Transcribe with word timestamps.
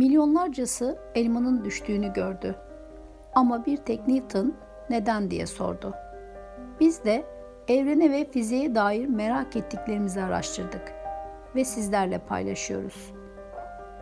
Milyonlarcası 0.00 0.98
elmanın 1.14 1.64
düştüğünü 1.64 2.12
gördü. 2.12 2.56
Ama 3.34 3.66
bir 3.66 3.76
tek 3.76 4.08
Newton 4.08 4.54
neden 4.90 5.30
diye 5.30 5.46
sordu. 5.46 5.94
Biz 6.80 7.04
de 7.04 7.24
evrene 7.68 8.10
ve 8.10 8.30
fiziğe 8.30 8.74
dair 8.74 9.06
merak 9.06 9.56
ettiklerimizi 9.56 10.22
araştırdık 10.22 10.92
ve 11.54 11.64
sizlerle 11.64 12.18
paylaşıyoruz. 12.18 13.12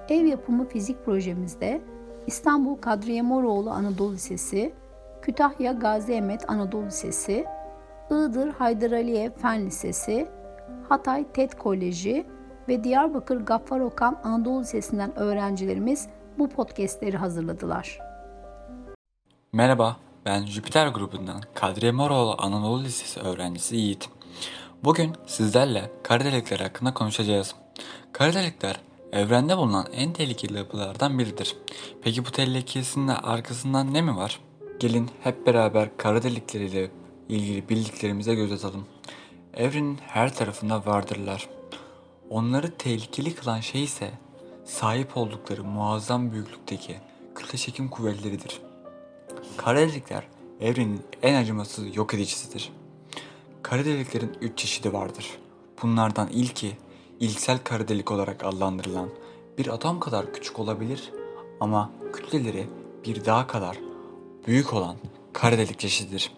Ev 0.09 0.25
yapımı 0.25 0.69
fizik 0.69 1.05
projemizde 1.05 1.81
İstanbul 2.27 2.77
Kadriye 2.77 3.23
Moroğlu 3.23 3.71
Anadolu 3.71 4.13
Lisesi, 4.13 4.73
Kütahya 5.23 5.73
Gazi 5.73 6.13
Emet 6.13 6.51
Anadolu 6.51 6.87
Lisesi, 6.87 7.45
Iğdır 8.11 8.49
Haydar 8.49 8.93
Aliyev 8.93 9.31
Fen 9.31 9.67
Lisesi, 9.67 10.29
Hatay 10.89 11.33
TED 11.33 11.53
Koleji 11.53 12.27
ve 12.69 12.85
Diyarbakır 12.85 13.37
Gaffar 13.37 13.81
Okan 13.81 14.21
Anadolu 14.25 14.61
Lisesi'nden 14.61 15.19
öğrencilerimiz 15.19 16.09
bu 16.39 16.49
podcastleri 16.49 17.17
hazırladılar. 17.17 17.99
Merhaba, 19.53 19.97
ben 20.25 20.47
Jüpiter 20.47 20.89
grubundan 20.89 21.43
Kadriye 21.55 21.93
Moroğlu 21.93 22.35
Anadolu 22.39 22.85
Lisesi 22.85 23.21
öğrencisi 23.21 23.77
Yiğit. 23.77 24.09
Bugün 24.85 25.13
sizlerle 25.27 25.91
kara 26.03 26.25
delikler 26.25 26.61
hakkında 26.61 26.95
konuşacağız. 26.95 27.55
Kara 28.13 28.35
delikler 28.35 28.81
evrende 29.13 29.57
bulunan 29.57 29.87
en 29.93 30.13
tehlikeli 30.13 30.57
yapılardan 30.57 31.19
biridir. 31.19 31.57
Peki 32.03 32.25
bu 32.25 32.31
tehlikesinin 32.31 33.09
arkasından 33.09 33.95
ne 33.95 34.03
mi 34.03 34.17
var? 34.17 34.41
Gelin 34.81 35.11
hep 35.21 35.47
beraber 35.47 35.97
kara 35.97 36.23
delikleriyle 36.23 36.91
ilgili 37.29 37.69
bildiklerimize 37.69 38.35
göz 38.35 38.53
atalım. 38.53 38.87
Evrenin 39.55 39.99
her 40.07 40.35
tarafında 40.35 40.87
vardırlar. 40.87 41.58
Onları 42.31 42.71
tehlikeli 42.71 43.35
kılan 43.35 43.61
şey 43.61 43.85
ise 43.85 44.11
sahip 44.65 45.17
oldukları 45.17 45.65
muazzam 45.65 46.33
büyüklükteki 46.33 46.97
kütle 47.35 47.59
çekim 47.59 47.89
kuvvetleridir. 47.89 48.61
Kara 49.57 49.79
delikler 49.79 50.29
evrenin 50.61 51.01
en 51.23 51.35
acımasız 51.35 51.97
yok 51.97 52.15
edicisidir. 52.15 52.73
Kara 53.63 53.85
deliklerin 53.85 54.33
üç 54.41 54.59
çeşidi 54.59 54.93
vardır. 54.93 55.39
Bunlardan 55.83 56.29
ilki 56.29 56.77
ilksel 57.21 57.59
kara 57.65 57.89
delik 57.89 58.11
olarak 58.11 58.45
adlandırılan 58.45 59.09
bir 59.59 59.67
atom 59.67 60.01
kadar 60.01 60.33
küçük 60.33 60.59
olabilir 60.59 61.13
ama 61.61 61.91
kütleleri 62.13 62.67
bir 63.05 63.25
dağ 63.25 63.47
kadar 63.47 63.79
büyük 64.47 64.73
olan 64.73 64.97
kara 65.33 65.59
delik 65.59 65.79
çeşididir. 65.79 66.33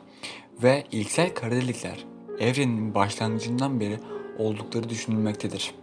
Ve 0.63 0.87
ilksel 0.93 1.35
kara 1.35 1.51
delikler 1.51 2.05
evrenin 2.39 2.95
başlangıcından 2.95 3.81
beri 3.81 4.01
oldukları 4.39 4.89
düşünülmektedir. 4.89 5.75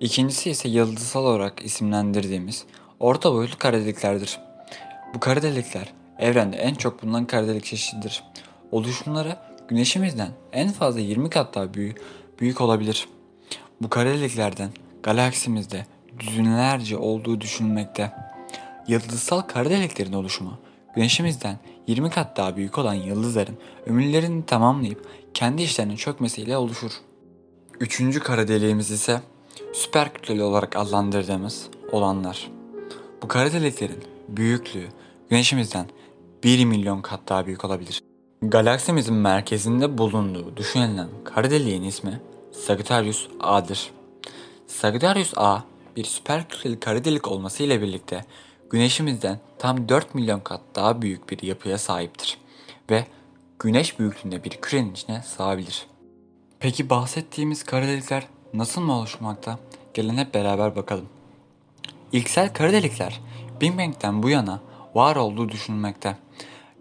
İkincisi 0.00 0.50
ise 0.50 0.68
yıldızsal 0.68 1.24
olarak 1.24 1.64
isimlendirdiğimiz 1.64 2.64
orta 3.00 3.32
boyutlu 3.32 3.58
kara 3.58 3.80
deliklerdir. 3.80 4.38
Bu 5.14 5.20
kara 5.20 5.42
delikler 5.42 5.92
evrende 6.18 6.56
en 6.56 6.74
çok 6.74 7.02
bulunan 7.02 7.24
kara 7.24 7.48
delik 7.48 7.64
çeşididir. 7.64 8.24
Oluşumları 8.70 9.36
güneşimizden 9.68 10.30
en 10.52 10.68
fazla 10.70 11.00
20 11.00 11.30
kat 11.30 11.54
daha 11.54 11.74
büyük, 11.74 12.00
büyük 12.40 12.60
olabilir. 12.60 13.08
Bu 13.82 13.88
kara 13.88 14.10
deliklerden 14.10 14.70
galaksimizde 15.02 15.86
düzinelerce 16.18 16.96
olduğu 16.96 17.40
düşünülmekte. 17.40 18.12
Yıldızsal 18.88 19.40
kara 19.40 19.70
deliklerin 19.70 20.12
oluşumu 20.12 20.58
güneşimizden 20.94 21.58
20 21.86 22.10
kat 22.10 22.36
daha 22.36 22.56
büyük 22.56 22.78
olan 22.78 22.94
yıldızların 22.94 23.58
ömürlerini 23.86 24.46
tamamlayıp 24.46 25.08
kendi 25.34 25.62
işlerinin 25.62 25.96
çökmesiyle 25.96 26.56
oluşur. 26.56 26.92
Üçüncü 27.82 28.20
kara 28.20 28.48
deliğimiz 28.48 28.90
ise 28.90 29.20
süper 29.72 30.14
kütleli 30.14 30.42
olarak 30.42 30.76
adlandırdığımız 30.76 31.66
olanlar. 31.92 32.50
Bu 33.22 33.28
kara 33.28 33.52
deliklerin 33.52 34.04
büyüklüğü 34.28 34.88
güneşimizden 35.30 35.86
1 36.44 36.64
milyon 36.64 37.02
kat 37.02 37.20
daha 37.28 37.46
büyük 37.46 37.64
olabilir. 37.64 38.02
Galaksimizin 38.42 39.14
merkezinde 39.14 39.98
bulunduğu 39.98 40.56
düşünülen 40.56 41.08
kara 41.24 41.50
deliğin 41.50 41.82
ismi 41.82 42.20
Sagittarius 42.52 43.28
A'dır. 43.40 43.90
Sagittarius 44.66 45.32
A 45.36 45.58
bir 45.96 46.04
süper 46.04 46.48
kütleli 46.48 46.80
kara 46.80 47.04
delik 47.04 47.28
olması 47.28 47.62
ile 47.62 47.82
birlikte 47.82 48.24
Güneşimizden 48.70 49.38
tam 49.58 49.88
4 49.88 50.14
milyon 50.14 50.40
kat 50.40 50.60
daha 50.74 51.02
büyük 51.02 51.30
bir 51.30 51.42
yapıya 51.42 51.78
sahiptir 51.78 52.38
ve 52.90 53.06
güneş 53.58 53.98
büyüklüğünde 53.98 54.44
bir 54.44 54.50
kürenin 54.50 54.92
içine 54.92 55.22
sığabilir. 55.22 55.91
Peki 56.62 56.90
bahsettiğimiz 56.90 57.62
kara 57.62 57.86
delikler 57.86 58.26
nasıl 58.54 58.80
mı 58.80 58.92
oluşmakta? 58.92 59.58
Gelin 59.94 60.16
hep 60.16 60.34
beraber 60.34 60.76
bakalım. 60.76 61.08
İlksel 62.12 62.52
kara 62.52 62.72
delikler 62.72 63.20
Big 63.60 63.78
Bang'den 63.78 64.22
bu 64.22 64.30
yana 64.30 64.60
var 64.94 65.16
olduğu 65.16 65.48
düşünülmekte. 65.48 66.16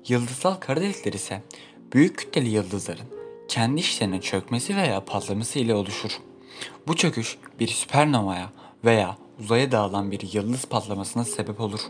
Yıldızsal 0.08 0.56
kara 0.56 0.82
delikler 0.82 1.14
ise 1.14 1.42
büyük 1.94 2.18
kütleli 2.18 2.50
yıldızların 2.50 3.06
kendi 3.48 3.80
işlerinin 3.80 4.20
çökmesi 4.20 4.76
veya 4.76 5.06
patlaması 5.06 5.60
ile 5.60 5.76
oluşur. 5.76 6.12
Bu 6.88 6.96
çöküş 6.96 7.38
bir 7.60 7.68
süpernovaya 7.68 8.50
veya 8.86 9.18
uzaya 9.40 9.72
dağılan 9.72 10.12
bir 10.12 10.34
yıldız 10.34 10.66
patlamasına 10.66 11.26
sebep 11.26 11.62
olur. 11.62 11.82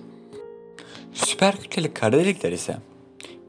Süper 1.13 1.57
kütleli 1.57 1.93
kara 1.93 2.17
delikler 2.17 2.51
ise 2.51 2.77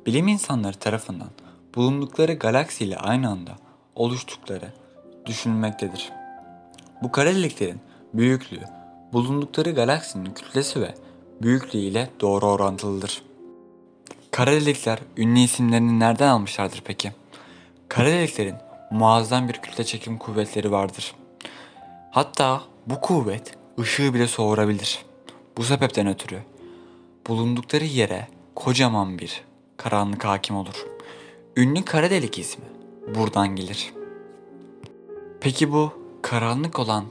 bilim 0.07 0.29
insanları 0.29 0.77
tarafından 0.77 1.31
bulundukları 1.75 2.33
galaksi 2.33 2.85
ile 2.85 2.97
aynı 2.97 3.31
anda 3.31 3.72
oluştukları 3.95 4.73
düşünülmektedir. 5.27 6.13
Bu 7.03 7.13
kara 7.13 7.35
deliklerin 7.35 7.81
büyüklüğü 8.15 8.63
bulundukları 9.13 9.71
galaksinin 9.71 10.35
kütlesi 10.35 10.81
ve 10.81 10.95
büyüklüğü 11.43 11.79
ile 11.79 12.11
doğru 12.21 12.47
orantılıdır. 12.47 13.23
Kara 14.31 14.53
delikler 14.53 14.99
ünlü 15.17 15.41
isimlerini 15.41 16.01
nereden 16.01 16.29
almışlardır 16.29 16.83
peki? 16.85 17.13
Kara 17.89 18.07
deliklerin 18.09 18.57
muazzam 18.91 19.49
bir 19.49 19.55
kütle 19.55 19.85
çekim 19.85 20.19
kuvvetleri 20.19 20.73
vardır. 20.73 21.15
Hatta 22.11 22.63
bu 22.87 23.01
kuvvet 23.01 23.57
ışığı 23.79 24.15
bile 24.15 24.27
soğurabilir. 24.27 25.05
Bu 25.57 25.63
sebepten 25.63 26.07
ötürü 26.07 26.39
bulundukları 27.29 27.85
yere 27.85 28.29
kocaman 28.55 29.19
bir 29.19 29.45
karanlık 29.77 30.25
hakim 30.25 30.57
olur. 30.57 30.87
Ünlü 31.57 31.85
kara 31.85 32.11
delik 32.11 32.39
ismi 32.39 32.65
buradan 33.15 33.57
gelir. 33.57 33.93
Peki 35.41 35.73
bu 35.73 35.93
karanlık 36.23 36.79
olan 36.79 37.05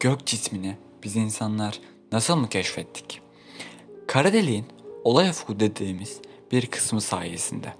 gök 0.00 0.26
cismini 0.26 0.76
biz 1.04 1.16
insanlar 1.16 1.80
nasıl 2.12 2.36
mı 2.36 2.48
keşfettik? 2.48 3.20
Kara 4.06 4.32
deliğin 4.32 4.64
olay 5.04 5.28
ufku 5.28 5.60
dediğimiz 5.60 6.20
bir 6.52 6.66
kısmı 6.66 7.00
sayesinde. 7.00 7.74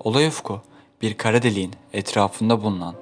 Olay 0.00 0.26
ufku 0.26 0.62
bir 1.02 1.14
kara 1.14 1.42
deliğin 1.42 1.72
etrafında 1.92 2.62
bulunan 2.62 2.94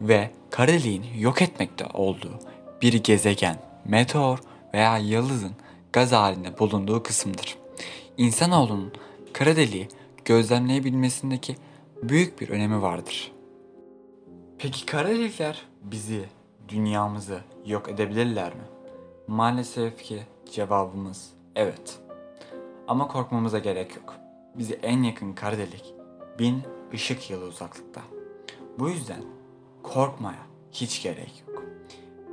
ve 0.00 0.30
kara 0.50 0.68
deliğin 0.68 1.04
yok 1.18 1.42
etmekte 1.42 1.86
olduğu 1.94 2.38
bir 2.82 2.92
gezegen, 2.92 3.56
meteor 3.84 4.38
veya 4.74 4.98
yıldızın 4.98 5.52
gaz 5.92 6.12
halinde 6.12 6.58
bulunduğu 6.58 7.02
kısımdır. 7.02 7.56
İnsanoğlunun 8.18 8.92
kara 9.32 9.56
deliği 9.56 9.88
gözlemleyebilmesindeki 10.24 11.56
büyük 12.02 12.40
bir 12.40 12.48
önemi 12.48 12.82
vardır. 12.82 13.32
Peki 14.58 14.86
kara 14.86 15.08
delikler 15.08 15.66
bizi, 15.82 16.24
dünyamızı 16.68 17.40
yok 17.66 17.88
edebilirler 17.88 18.54
mi? 18.54 18.62
Maalesef 19.26 20.02
ki 20.02 20.22
cevabımız 20.52 21.32
evet. 21.56 21.98
Ama 22.88 23.08
korkmamıza 23.08 23.58
gerek 23.58 23.96
yok. 23.96 24.16
Bizi 24.54 24.74
en 24.74 25.02
yakın 25.02 25.32
kara 25.32 25.58
delik 25.58 25.94
bin 26.38 26.62
ışık 26.94 27.30
yılı 27.30 27.44
uzaklıkta. 27.44 28.00
Bu 28.78 28.88
yüzden 28.88 29.22
korkmaya 29.82 30.46
hiç 30.72 31.02
gerek 31.02 31.44
yok. 31.48 31.62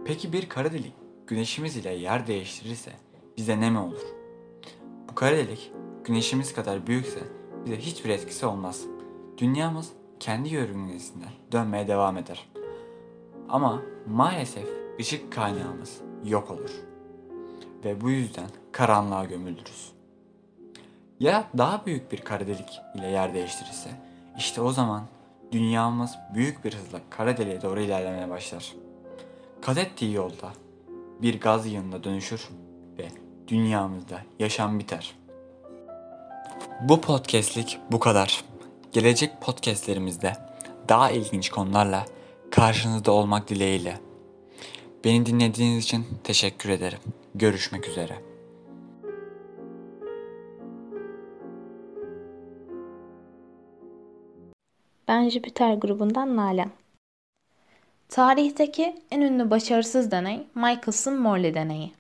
Peki 0.06 0.34
bir 0.34 0.50
kara 0.50 0.74
delik 0.74 0.94
güneşimiz 1.28 1.78
ile 1.78 1.94
yer 1.94 2.28
değiştirirse 2.28 2.92
bize 3.38 3.62
ne 3.62 3.70
mi 3.70 3.80
olur? 3.80 4.02
Bu 5.10 5.16
kara 5.16 5.38
delik 5.38 5.72
güneşimiz 6.04 6.54
kadar 6.54 6.88
büyükse 6.88 7.20
bize 7.66 7.78
hiçbir 7.78 8.10
etkisi 8.10 8.46
olmaz. 8.46 8.86
Dünyamız 9.38 9.90
kendi 10.20 10.50
yörüngesinden 10.50 11.30
dönmeye 11.52 11.88
devam 11.88 12.18
eder. 12.18 12.50
Ama 13.50 13.82
maalesef 14.08 14.68
ışık 15.00 15.34
kaynağımız 15.34 15.98
yok 16.26 16.52
olur. 16.52 16.72
Ve 17.84 18.02
bu 18.02 18.10
yüzden 18.10 18.48
karanlığa 18.72 19.26
gömülürüz. 19.26 19.92
Ya 21.20 21.48
daha 21.58 21.86
büyük 21.86 22.12
bir 22.12 22.18
kara 22.18 22.48
delik 22.48 22.80
ile 22.96 23.08
yer 23.08 23.34
değiştirirse 23.34 23.90
işte 24.38 24.62
o 24.62 24.72
zaman 24.72 25.04
dünyamız 25.52 26.16
büyük 26.34 26.66
bir 26.66 26.74
hızla 26.74 27.00
kara 27.10 27.38
deliğe 27.38 27.62
doğru 27.62 27.82
ilerlemeye 27.82 28.30
başlar. 28.30 28.74
Kat 29.62 29.78
ettiği 29.78 30.14
yolda 30.14 30.54
bir 31.22 31.40
gaz 31.40 31.68
yığınına 31.68 32.04
dönüşür 32.04 32.50
ve 32.98 33.08
dünyamızda 33.48 34.22
yaşam 34.40 34.80
biter. 34.80 35.16
Bu 36.82 37.02
podcastlik 37.02 37.80
bu 37.92 38.00
kadar. 38.00 38.57
Gelecek 38.92 39.42
podcastlerimizde 39.42 40.34
daha 40.90 41.12
ilginç 41.12 41.50
konularla 41.50 42.06
karşınızda 42.52 43.12
olmak 43.12 43.50
dileğiyle. 43.50 44.00
Beni 45.04 45.26
dinlediğiniz 45.26 45.84
için 45.84 46.06
teşekkür 46.24 46.70
ederim. 46.70 47.00
Görüşmek 47.36 47.88
üzere. 47.88 48.14
Ben 55.08 55.30
Jüpiter 55.30 55.74
grubundan 55.74 56.36
Nalan. 56.36 56.72
Tarihteki 58.10 58.96
en 59.12 59.22
ünlü 59.22 59.50
başarısız 59.50 60.12
deney 60.12 60.48
Michelson-Morley 60.56 61.54
deneyi. 61.54 61.92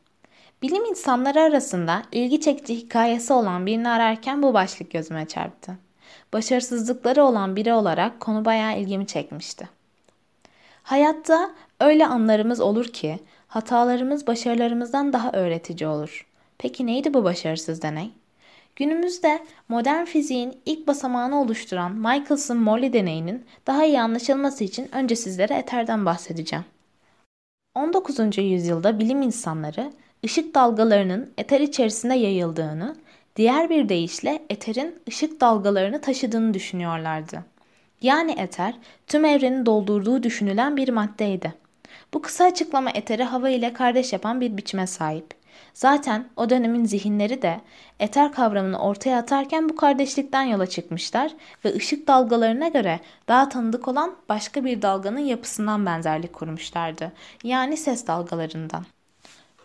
Bilim 0.61 0.85
insanları 0.85 1.41
arasında 1.41 2.03
ilgi 2.11 2.41
çekici 2.41 2.75
hikayesi 2.75 3.33
olan 3.33 3.65
birini 3.65 3.89
ararken 3.89 4.43
bu 4.43 4.53
başlık 4.53 4.91
gözüme 4.91 5.25
çarptı. 5.27 5.86
Başarısızlıkları 6.33 7.23
olan 7.23 7.55
biri 7.55 7.73
olarak 7.73 8.19
konu 8.19 8.45
bayağı 8.45 8.79
ilgimi 8.79 9.07
çekmişti. 9.07 9.69
Hayatta 10.83 11.51
öyle 11.79 12.07
anlarımız 12.07 12.59
olur 12.59 12.85
ki 12.85 13.19
hatalarımız 13.47 14.27
başarılarımızdan 14.27 15.13
daha 15.13 15.31
öğretici 15.31 15.89
olur. 15.89 16.27
Peki 16.57 16.85
neydi 16.85 17.13
bu 17.13 17.23
başarısız 17.23 17.81
deney? 17.81 18.11
Günümüzde 18.75 19.39
modern 19.69 20.05
fiziğin 20.05 20.57
ilk 20.65 20.87
basamağını 20.87 21.41
oluşturan 21.41 21.91
Michelson-Morley 21.91 22.93
deneyinin 22.93 23.45
daha 23.67 23.85
iyi 23.85 24.01
anlaşılması 24.01 24.63
için 24.63 24.95
önce 24.95 25.15
sizlere 25.15 25.53
eterden 25.53 26.05
bahsedeceğim. 26.05 26.65
19. 27.75 28.37
yüzyılda 28.37 28.99
bilim 28.99 29.21
insanları 29.21 29.91
ışık 30.25 30.55
dalgalarının 30.55 31.33
eter 31.37 31.59
içerisinde 31.59 32.13
yayıldığını, 32.13 32.95
diğer 33.37 33.69
bir 33.69 33.89
deyişle 33.89 34.45
eterin 34.49 34.99
ışık 35.07 35.41
dalgalarını 35.41 36.01
taşıdığını 36.01 36.53
düşünüyorlardı. 36.53 37.43
Yani 38.01 38.31
eter 38.37 38.75
tüm 39.07 39.25
evreni 39.25 39.65
doldurduğu 39.65 40.23
düşünülen 40.23 40.77
bir 40.77 40.89
maddeydi. 40.89 41.53
Bu 42.13 42.21
kısa 42.21 42.45
açıklama 42.45 42.89
eteri 42.89 43.23
hava 43.23 43.49
ile 43.49 43.73
kardeş 43.73 44.13
yapan 44.13 44.41
bir 44.41 44.57
biçime 44.57 44.87
sahip. 44.87 45.37
Zaten 45.73 46.27
o 46.35 46.49
dönemin 46.49 46.85
zihinleri 46.85 47.41
de 47.41 47.61
eter 47.99 48.31
kavramını 48.31 48.79
ortaya 48.79 49.17
atarken 49.17 49.69
bu 49.69 49.75
kardeşlikten 49.75 50.43
yola 50.43 50.67
çıkmışlar 50.67 51.31
ve 51.65 51.75
ışık 51.75 52.07
dalgalarına 52.07 52.67
göre 52.67 52.99
daha 53.27 53.49
tanıdık 53.49 53.87
olan 53.87 54.15
başka 54.29 54.65
bir 54.65 54.81
dalganın 54.81 55.19
yapısından 55.19 55.85
benzerlik 55.85 56.33
kurmuşlardı. 56.33 57.11
Yani 57.43 57.77
ses 57.77 58.07
dalgalarından. 58.07 58.85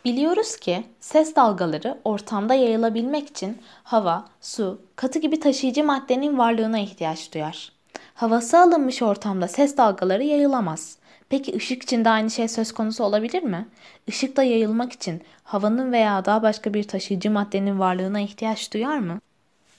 Biliyoruz 0.04 0.56
ki 0.56 0.84
ses 1.00 1.36
dalgaları 1.36 1.98
ortamda 2.04 2.54
yayılabilmek 2.54 3.28
için 3.28 3.58
hava, 3.84 4.24
su, 4.40 4.80
katı 4.96 5.18
gibi 5.18 5.40
taşıyıcı 5.40 5.84
maddenin 5.84 6.38
varlığına 6.38 6.78
ihtiyaç 6.78 7.34
duyar. 7.34 7.72
Havası 8.14 8.58
alınmış 8.58 9.02
ortamda 9.02 9.48
ses 9.48 9.76
dalgaları 9.76 10.22
yayılamaz. 10.22 10.96
Peki 11.28 11.56
ışık 11.56 11.82
için 11.82 12.04
de 12.04 12.08
aynı 12.08 12.30
şey 12.30 12.48
söz 12.48 12.72
konusu 12.72 13.04
olabilir 13.04 13.42
mi? 13.42 13.68
Işıkta 14.06 14.42
yayılmak 14.42 14.92
için 14.92 15.22
havanın 15.44 15.92
veya 15.92 16.24
daha 16.24 16.42
başka 16.42 16.74
bir 16.74 16.84
taşıyıcı 16.84 17.30
maddenin 17.30 17.78
varlığına 17.78 18.20
ihtiyaç 18.20 18.72
duyar 18.72 18.98
mı? 18.98 19.20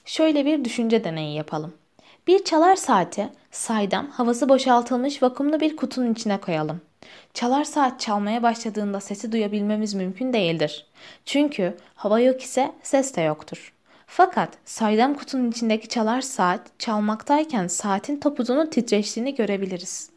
Şöyle 0.06 0.46
bir 0.46 0.66
düşünce 0.66 1.04
deneyi 1.04 1.36
yapalım. 1.36 1.74
Bir 2.28 2.44
çalar 2.44 2.76
saati 2.76 3.30
saydam 3.52 4.08
havası 4.08 4.50
boşaltılmış 4.50 5.24
vakumlu 5.24 5.60
bir 5.60 5.76
kutunun 5.76 6.14
içine 6.14 6.38
koyalım. 6.38 6.82
Çalar 7.34 7.64
saat 7.64 8.00
çalmaya 8.00 8.44
başladığında 8.44 9.00
sesi 9.00 9.32
duyabilmemiz 9.32 9.94
mümkün 9.94 10.34
değildir. 10.34 10.86
Çünkü 11.26 11.78
hava 11.96 12.20
yok 12.20 12.42
ise 12.42 12.72
ses 12.84 13.16
de 13.16 13.22
yoktur. 13.22 13.74
Fakat 14.08 14.50
saydam 14.66 15.14
kutunun 15.14 15.52
içindeki 15.52 15.88
çalar 15.88 16.22
saat 16.22 16.80
çalmaktayken 16.80 17.68
saatin 17.68 18.20
topuzunun 18.20 18.66
titreştiğini 18.66 19.36
görebiliriz. 19.36 20.10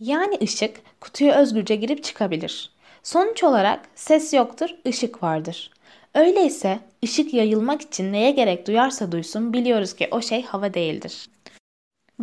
Yani 0.00 0.38
ışık 0.42 0.80
kutuya 1.00 1.40
özgürce 1.40 1.76
girip 1.76 2.04
çıkabilir. 2.04 2.70
Sonuç 3.02 3.44
olarak 3.44 3.80
ses 3.94 4.34
yoktur, 4.34 4.70
ışık 4.88 5.22
vardır. 5.22 5.70
Öyleyse 6.14 6.80
ışık 7.04 7.34
yayılmak 7.34 7.82
için 7.82 8.12
neye 8.12 8.30
gerek 8.30 8.66
duyarsa 8.66 9.12
duysun 9.12 9.52
biliyoruz 9.52 9.96
ki 9.96 10.08
o 10.10 10.22
şey 10.22 10.42
hava 10.42 10.74
değildir. 10.74 11.28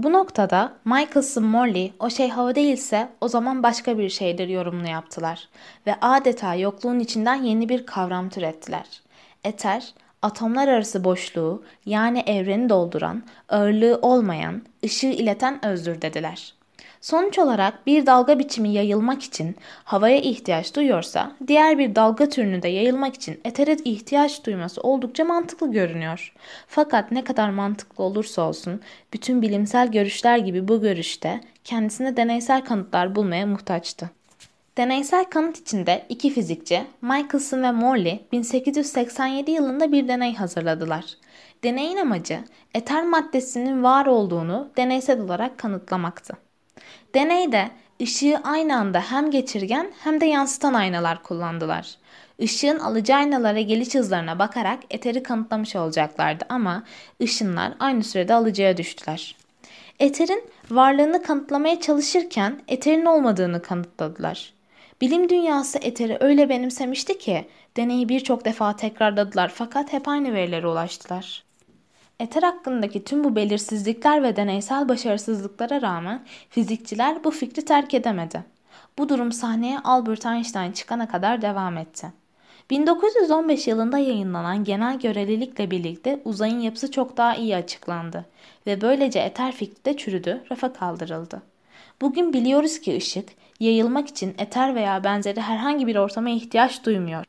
Bu 0.04 0.14
noktada 0.14 0.74
Michelson 0.86 1.44
Morley 1.44 1.94
o 2.00 2.10
şey 2.10 2.30
hava 2.30 2.56
değilse 2.56 3.10
o 3.22 3.28
zaman 3.28 3.64
başka 3.64 3.98
bir 3.98 4.10
şeydir 4.10 4.48
yorumunu 4.48 4.90
yaptılar 4.90 5.48
ve 5.88 5.96
adeta 6.02 6.56
yokluğun 6.56 7.00
içinden 7.00 7.36
yeni 7.36 7.70
bir 7.70 7.86
kavram 7.86 8.30
türettiler. 8.30 9.02
Eter, 9.44 9.94
atomlar 10.22 10.68
arası 10.68 11.04
boşluğu 11.04 11.64
yani 11.86 12.20
evreni 12.20 12.70
dolduran, 12.70 13.24
ağırlığı 13.50 14.00
olmayan, 14.02 14.62
ışığı 14.84 15.08
ileten 15.08 15.66
özdür 15.66 16.02
dediler. 16.02 16.54
Sonuç 17.02 17.40
olarak 17.40 17.88
bir 17.88 18.06
dalga 18.06 18.40
biçimi 18.40 18.70
yayılmak 18.70 19.24
için 19.24 19.56
havaya 19.84 20.18
ihtiyaç 20.18 20.76
duyuyorsa 20.76 21.32
diğer 21.48 21.78
bir 21.78 21.96
dalga 21.96 22.30
türünü 22.30 22.62
de 22.62 22.68
yayılmak 22.68 23.16
için 23.16 23.42
etere 23.46 23.78
ihtiyaç 23.86 24.46
duyması 24.46 24.82
oldukça 24.82 25.26
mantıklı 25.26 25.72
görünüyor. 25.72 26.34
Fakat 26.68 27.12
ne 27.12 27.24
kadar 27.24 27.50
mantıklı 27.50 28.04
olursa 28.04 28.42
olsun 28.42 28.82
bütün 29.14 29.42
bilimsel 29.42 29.92
görüşler 29.92 30.38
gibi 30.38 30.68
bu 30.68 30.82
görüşte 30.82 31.42
kendisine 31.64 32.18
deneysel 32.18 32.66
kanıtlar 32.66 33.16
bulmaya 33.16 33.46
muhtaçtı. 33.46 34.10
Deneysel 34.78 35.26
kanıt 35.26 35.58
içinde 35.58 36.06
iki 36.10 36.30
fizikçi 36.30 36.84
Michelson 37.02 37.64
ve 37.64 37.72
Morley 37.72 38.26
1887 38.32 39.52
yılında 39.52 39.92
bir 39.92 40.08
deney 40.08 40.36
hazırladılar. 40.36 41.06
Deneyin 41.64 41.98
amacı 41.98 42.40
eter 42.74 43.04
maddesinin 43.04 43.84
var 43.84 44.06
olduğunu 44.06 44.70
deneysel 44.78 45.22
olarak 45.22 45.58
kanıtlamaktı. 45.58 46.49
Deneyde 47.16 47.70
ışığı 48.02 48.42
aynı 48.44 48.78
anda 48.78 49.02
hem 49.02 49.32
geçirgen 49.32 49.92
hem 50.04 50.22
de 50.22 50.26
yansıtan 50.26 50.74
aynalar 50.74 51.24
kullandılar. 51.24 51.96
Işığın 52.40 52.80
alıcı 52.80 53.16
aynalara 53.16 53.62
geliş 53.62 53.96
hızlarına 53.96 54.40
bakarak 54.40 54.80
eteri 54.90 55.24
kanıtlamış 55.24 55.76
olacaklardı 55.76 56.46
ama 56.50 56.84
ışınlar 57.22 57.74
aynı 57.80 58.04
sürede 58.04 58.34
alıcıya 58.34 58.78
düştüler. 58.78 59.36
Eterin 60.00 60.44
varlığını 60.72 61.24
kanıtlamaya 61.24 61.82
çalışırken 61.82 62.60
eterin 62.68 63.06
olmadığını 63.06 63.62
kanıtladılar. 63.62 64.54
Bilim 65.02 65.30
dünyası 65.30 65.80
eteri 65.82 66.18
öyle 66.20 66.50
benimsemişti 66.50 67.18
ki 67.18 67.48
deneyi 67.78 68.10
birçok 68.10 68.46
defa 68.46 68.76
tekrarladılar 68.76 69.52
fakat 69.56 69.94
hep 69.94 70.08
aynı 70.08 70.34
verilere 70.34 70.68
ulaştılar. 70.68 71.44
Eter 72.20 72.44
hakkındaki 72.44 73.04
tüm 73.04 73.24
bu 73.24 73.36
belirsizlikler 73.36 74.24
ve 74.24 74.36
deneysel 74.36 74.90
başarısızlıklara 74.90 75.82
rağmen 75.82 76.26
fizikçiler 76.50 77.24
bu 77.24 77.32
fikri 77.32 77.66
terk 77.66 77.94
edemedi. 77.94 78.44
Bu 78.98 79.10
durum 79.10 79.32
sahneye 79.32 79.80
Albert 79.80 80.26
Einstein 80.26 80.72
çıkana 80.72 81.08
kadar 81.08 81.42
devam 81.42 81.78
etti. 81.78 82.08
1915 82.70 83.68
yılında 83.68 83.98
yayınlanan 83.98 84.64
genel 84.64 85.00
görelilikle 85.00 85.72
birlikte 85.72 86.20
uzayın 86.26 86.60
yapısı 86.60 86.92
çok 86.92 87.18
daha 87.18 87.36
iyi 87.36 87.56
açıklandı 87.56 88.26
ve 88.68 88.82
böylece 88.82 89.20
eter 89.20 89.52
fikri 89.52 89.86
de 89.86 89.98
çürüdü, 89.98 90.44
rafa 90.52 90.74
kaldırıldı. 90.74 91.42
Bugün 92.02 92.34
biliyoruz 92.34 92.80
ki 92.80 92.98
ışık, 92.98 93.30
yayılmak 93.60 94.08
için 94.08 94.36
eter 94.38 94.76
veya 94.76 95.04
benzeri 95.04 95.42
herhangi 95.42 95.88
bir 95.88 95.96
ortama 95.96 96.30
ihtiyaç 96.30 96.86
duymuyor. 96.86 97.26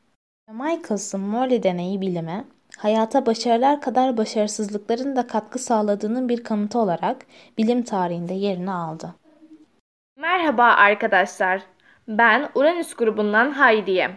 Michelson-Morley 0.51 1.63
deneyi 1.63 2.01
bilime, 2.01 2.45
hayata 2.81 3.25
başarılar 3.25 3.81
kadar 3.81 4.17
başarısızlıkların 4.17 5.15
da 5.15 5.27
katkı 5.27 5.59
sağladığının 5.59 6.29
bir 6.29 6.43
kanıtı 6.43 6.79
olarak 6.79 7.17
bilim 7.57 7.83
tarihinde 7.83 8.33
yerini 8.33 8.71
aldı. 8.71 9.15
Merhaba 10.17 10.63
arkadaşlar. 10.63 11.61
Ben 12.07 12.49
Uranüs 12.55 12.93
grubundan 12.93 13.51
Hayriye. 13.51 14.11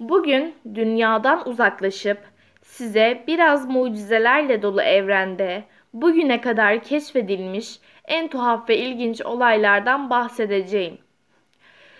Bugün 0.00 0.54
dünyadan 0.74 1.48
uzaklaşıp 1.48 2.18
size 2.62 3.24
biraz 3.26 3.68
mucizelerle 3.68 4.62
dolu 4.62 4.82
evrende 4.82 5.64
bugüne 5.92 6.40
kadar 6.40 6.82
keşfedilmiş 6.82 7.78
en 8.04 8.28
tuhaf 8.28 8.68
ve 8.68 8.78
ilginç 8.78 9.22
olaylardan 9.22 10.10
bahsedeceğim. 10.10 10.98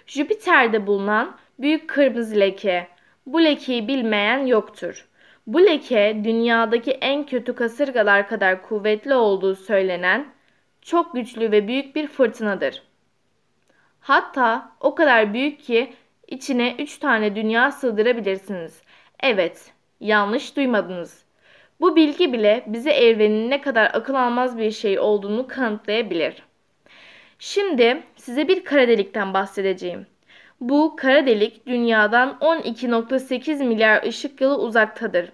Jüpiter'de 0.07 0.87
bulunan 0.87 1.37
büyük 1.59 1.89
kırmızı 1.89 2.41
leke. 2.41 2.89
Bu 3.27 3.45
lekeyi 3.45 3.89
bilmeyen 3.89 4.47
yoktur. 4.47 5.09
Bu 5.47 5.67
leke 5.67 6.21
dünyadaki 6.25 6.91
en 6.91 7.27
kötü 7.27 7.55
kasırgalar 7.55 8.29
kadar 8.29 8.63
kuvvetli 8.63 9.15
olduğu 9.15 9.55
söylenen 9.55 10.27
çok 10.83 11.15
güçlü 11.15 11.53
ve 11.53 11.69
büyük 11.69 11.97
bir 11.97 12.07
fırtınadır. 12.07 12.83
Hatta 14.01 14.73
o 14.81 14.95
kadar 14.95 15.35
büyük 15.35 15.61
ki 15.61 15.95
içine 16.29 16.77
3 16.79 16.99
tane 16.99 17.37
dünya 17.37 17.71
sığdırabilirsiniz. 17.71 18.83
Evet, 19.21 19.73
yanlış 20.01 20.57
duymadınız. 20.57 21.25
Bu 21.81 21.97
bilgi 21.97 22.33
bile 22.33 22.65
bize 22.67 22.91
evrenin 22.91 23.51
ne 23.51 23.61
kadar 23.61 23.91
akıl 23.95 24.15
almaz 24.15 24.59
bir 24.59 24.71
şey 24.71 24.99
olduğunu 24.99 25.49
kanıtlayabilir. 25.49 26.43
Şimdi 27.39 28.03
size 28.17 28.49
bir 28.49 28.65
kara 28.65 28.89
delikten 28.89 29.35
bahsedeceğim. 29.35 30.07
Bu 30.61 30.97
kara 30.97 31.27
delik 31.27 31.67
dünyadan 31.67 32.39
12.8 32.41 33.65
milyar 33.65 34.03
ışık 34.03 34.41
yılı 34.41 34.59
uzaktadır. 34.59 35.33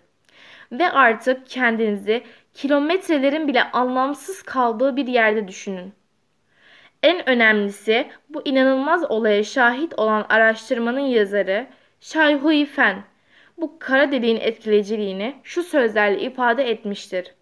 Ve 0.73 0.91
artık 0.91 1.47
kendinizi 1.47 2.23
kilometrelerin 2.55 3.49
bile 3.49 3.62
anlamsız 3.62 4.43
kaldığı 4.43 4.97
bir 4.97 5.07
yerde 5.07 5.49
düşünün. 5.49 5.93
En 7.03 7.29
önemlisi 7.29 8.07
bu 8.29 8.43
inanılmaz 8.45 9.11
olaya 9.11 9.45
şahit 9.45 9.99
olan 9.99 10.27
araştırmanın 10.29 11.00
yazarı 11.00 11.67
Shai 12.00 12.35
Hui 12.35 12.67
Fen 12.67 13.05
bu 13.57 13.79
kara 13.79 14.12
deliğin 14.12 14.41
etkileyiciliğini 14.41 15.35
şu 15.43 15.62
sözlerle 15.62 16.21
ifade 16.21 16.71
etmiştir. 16.71 17.35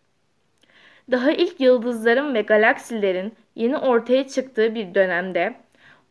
Daha 1.11 1.33
ilk 1.33 1.61
yıldızların 1.61 2.35
ve 2.35 2.43
galaksilerin 2.43 3.33
yeni 3.55 3.77
ortaya 3.77 4.29
çıktığı 4.29 4.75
bir 4.75 4.95
dönemde 4.95 5.55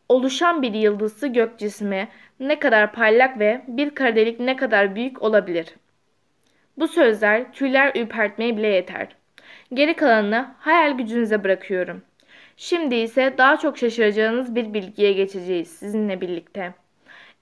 oluşan 0.08 0.62
bir 0.62 0.74
yıldızlı 0.74 1.28
gök 1.28 1.58
cismi 1.58 2.08
ne 2.40 2.58
kadar 2.58 2.92
parlak 2.92 3.38
ve 3.38 3.64
bir 3.68 3.90
kara 3.90 4.16
delik 4.16 4.40
ne 4.40 4.56
kadar 4.56 4.94
büyük 4.94 5.22
olabilir? 5.22 5.66
Bu 6.78 6.88
sözler 6.88 7.52
tüyler 7.52 7.92
ürpertmeye 7.96 8.56
bile 8.56 8.66
yeter. 8.66 9.08
Geri 9.74 9.94
kalanını 9.94 10.48
hayal 10.58 10.98
gücünüze 10.98 11.44
bırakıyorum. 11.44 12.02
Şimdi 12.56 12.94
ise 12.94 13.34
daha 13.38 13.56
çok 13.56 13.78
şaşıracağınız 13.78 14.54
bir 14.54 14.74
bilgiye 14.74 15.12
geçeceğiz 15.12 15.68
sizinle 15.68 16.20
birlikte. 16.20 16.74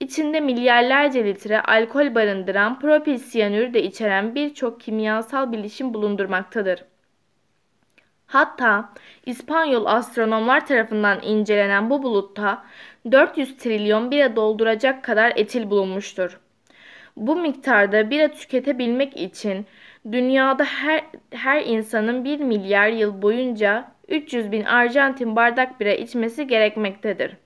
İçinde 0.01 0.41
milyarlarca 0.41 1.23
litre 1.23 1.61
alkol 1.61 2.15
barındıran 2.15 2.81
propil 2.81 3.19
siyanür 3.19 3.75
de 3.75 3.83
içeren 3.83 4.35
birçok 4.35 4.81
kimyasal 4.81 5.53
bilişim 5.53 5.95
bulundurmaktadır. 5.95 6.85
Hatta 8.27 8.93
İspanyol 9.27 9.87
astronomlar 9.87 10.67
tarafından 10.67 11.23
incelenen 11.23 11.91
bu 11.91 12.03
bulutta 12.03 12.65
400 13.13 13.57
trilyon 13.57 14.11
bira 14.11 14.37
dolduracak 14.37 15.05
kadar 15.05 15.33
etil 15.37 15.71
bulunmuştur. 15.71 16.41
Bu 17.17 17.37
miktarda 17.37 18.11
bira 18.11 18.29
tüketebilmek 18.29 19.17
için 19.17 19.67
dünyada 20.13 20.65
her, 20.65 21.05
her 21.31 21.65
insanın 21.65 22.25
1 22.25 22.41
milyar 22.41 22.89
yıl 22.89 23.23
boyunca 23.23 23.93
300 24.09 24.53
bin 24.53 24.65
Arjantin 24.65 25.37
bardak 25.37 25.81
bira 25.81 25.93
içmesi 25.93 26.47
gerekmektedir. 26.47 27.37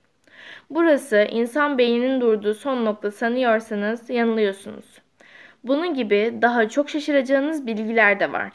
Burası 0.69 1.27
insan 1.31 1.77
beyninin 1.77 2.21
durduğu 2.21 2.53
son 2.53 2.85
nokta 2.85 3.11
sanıyorsanız 3.11 4.09
yanılıyorsunuz. 4.09 4.85
Bunun 5.63 5.93
gibi 5.93 6.33
daha 6.41 6.69
çok 6.69 6.89
şaşıracağınız 6.89 7.67
bilgiler 7.67 8.19
de 8.19 8.31
var. 8.31 8.51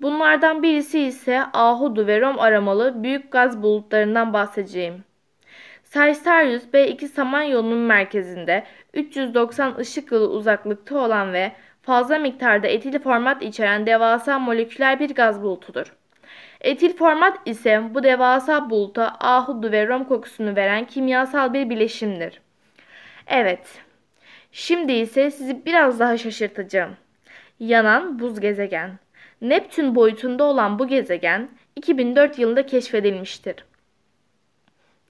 Bunlardan 0.00 0.62
birisi 0.62 1.00
ise 1.00 1.42
ahudu 1.52 2.06
ve 2.06 2.20
rom 2.20 2.40
aromalı 2.40 3.02
büyük 3.02 3.32
gaz 3.32 3.62
bulutlarından 3.62 4.32
bahsedeceğim. 4.32 5.04
Sagittarius 5.84 6.62
B2 6.72 7.08
Samanyolu'nun 7.08 7.78
merkezinde 7.78 8.64
390 8.94 9.74
ışık 9.74 10.12
yılı 10.12 10.28
uzaklıkta 10.28 10.98
olan 10.98 11.32
ve 11.32 11.52
fazla 11.82 12.18
miktarda 12.18 12.66
etil 12.66 12.98
format 12.98 13.42
içeren 13.42 13.86
devasa 13.86 14.38
moleküler 14.38 15.00
bir 15.00 15.14
gaz 15.14 15.42
bulutudur. 15.42 15.94
Etil 16.60 16.96
format 16.96 17.38
ise 17.44 17.82
bu 17.94 18.02
devasa 18.02 18.70
buluta 18.70 19.16
ahudu 19.20 19.72
ve 19.72 19.88
rom 19.88 20.04
kokusunu 20.04 20.56
veren 20.56 20.84
kimyasal 20.84 21.52
bir 21.52 21.70
bileşimdir. 21.70 22.40
Evet, 23.26 23.82
şimdi 24.52 24.92
ise 24.92 25.30
sizi 25.30 25.66
biraz 25.66 26.00
daha 26.00 26.16
şaşırtacağım. 26.16 26.96
Yanan 27.60 28.18
buz 28.18 28.40
gezegen. 28.40 28.98
Neptün 29.42 29.94
boyutunda 29.94 30.44
olan 30.44 30.78
bu 30.78 30.88
gezegen 30.88 31.48
2004 31.76 32.38
yılında 32.38 32.66
keşfedilmiştir. 32.66 33.56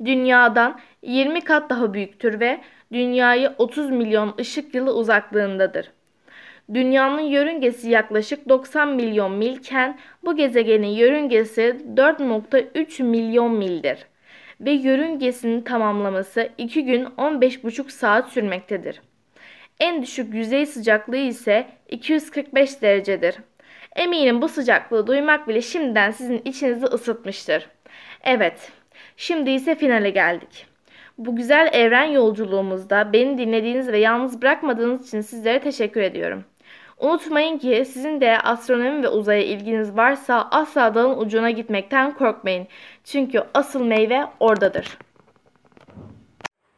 Dünyadan 0.04 0.80
20 1.02 1.40
kat 1.40 1.70
daha 1.70 1.94
büyüktür 1.94 2.40
ve 2.40 2.60
dünyayı 2.92 3.54
30 3.58 3.90
milyon 3.90 4.34
ışık 4.40 4.74
yılı 4.74 4.94
uzaklığındadır. 4.94 5.92
Dünyanın 6.74 7.20
yörüngesi 7.20 7.90
yaklaşık 7.90 8.48
90 8.48 8.88
milyon 8.88 9.32
milken 9.32 9.98
bu 10.24 10.36
gezegenin 10.36 10.88
yörüngesi 10.88 11.76
4.3 11.94 13.02
milyon 13.02 13.54
mildir 13.54 14.06
ve 14.60 14.70
yörüngesini 14.70 15.64
tamamlaması 15.64 16.48
2 16.58 16.84
gün 16.84 17.04
15,5 17.04 17.90
saat 17.90 18.28
sürmektedir. 18.28 19.02
En 19.80 20.02
düşük 20.02 20.34
yüzey 20.34 20.66
sıcaklığı 20.66 21.16
ise 21.16 21.66
245 21.88 22.82
derecedir. 22.82 23.36
Eminim 23.98 24.42
bu 24.42 24.48
sıcaklığı 24.48 25.06
duymak 25.06 25.48
bile 25.48 25.62
şimdiden 25.62 26.10
sizin 26.10 26.42
içinizi 26.44 26.86
ısıtmıştır. 26.86 27.68
Evet, 28.24 28.72
şimdi 29.16 29.50
ise 29.50 29.74
finale 29.74 30.10
geldik. 30.10 30.66
Bu 31.18 31.36
güzel 31.36 31.70
evren 31.72 32.04
yolculuğumuzda 32.04 33.12
beni 33.12 33.38
dinlediğiniz 33.38 33.88
ve 33.88 33.98
yalnız 33.98 34.42
bırakmadığınız 34.42 35.08
için 35.08 35.20
sizlere 35.20 35.60
teşekkür 35.60 36.02
ediyorum. 36.02 36.44
Unutmayın 36.98 37.58
ki 37.58 37.84
sizin 37.84 38.20
de 38.20 38.38
astronomi 38.38 39.02
ve 39.02 39.08
uzaya 39.08 39.44
ilginiz 39.44 39.96
varsa 39.96 40.48
asla 40.50 40.94
dalın 40.94 41.18
ucuna 41.18 41.50
gitmekten 41.50 42.14
korkmayın. 42.14 42.66
Çünkü 43.04 43.42
asıl 43.54 43.84
meyve 43.84 44.26
oradadır. 44.40 44.98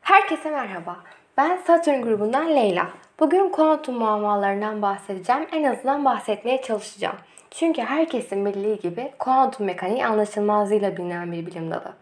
Herkese 0.01 0.51
merhaba. 0.51 0.97
Ben 1.37 1.57
Satürn 1.57 2.03
grubundan 2.03 2.57
Leyla. 2.57 2.91
Bugün 3.21 3.49
kuantum 3.49 3.99
muammalarından 3.99 4.83
bahsedeceğim. 4.83 5.47
En 5.53 5.65
azından 5.65 6.05
bahsetmeye 6.05 6.63
çalışacağım. 6.63 7.17
Çünkü 7.51 7.83
herkesin 7.83 8.47
bildiği 8.47 8.79
gibi 8.79 9.13
kuantum 9.19 9.67
mekaniği 9.67 10.07
anlaşılmazlığıyla 10.07 10.97
bilinen 10.97 11.33
bir 11.33 11.47
bilim 11.47 11.71
dalı. 11.71 11.93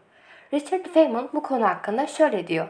Richard 0.53 0.87
Feynman 0.87 1.29
bu 1.35 1.43
konu 1.43 1.65
hakkında 1.65 2.07
şöyle 2.07 2.47
diyor. 2.47 2.69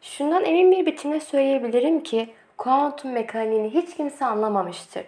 Şundan 0.00 0.44
emin 0.44 0.70
bir 0.70 0.86
biçimde 0.86 1.20
söyleyebilirim 1.20 2.02
ki 2.02 2.34
kuantum 2.56 3.12
mekaniğini 3.12 3.74
hiç 3.74 3.96
kimse 3.96 4.24
anlamamıştır. 4.24 5.04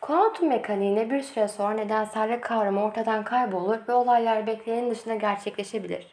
Kuantum 0.00 0.48
mekaniğine 0.48 1.10
bir 1.10 1.22
süre 1.22 1.48
sonra 1.48 1.74
nedensellik 1.74 2.42
kavramı 2.42 2.84
ortadan 2.84 3.24
kaybolur 3.24 3.78
ve 3.88 3.92
olaylar 3.92 4.46
beklenenin 4.46 4.90
dışında 4.90 5.14
gerçekleşebilir. 5.14 6.06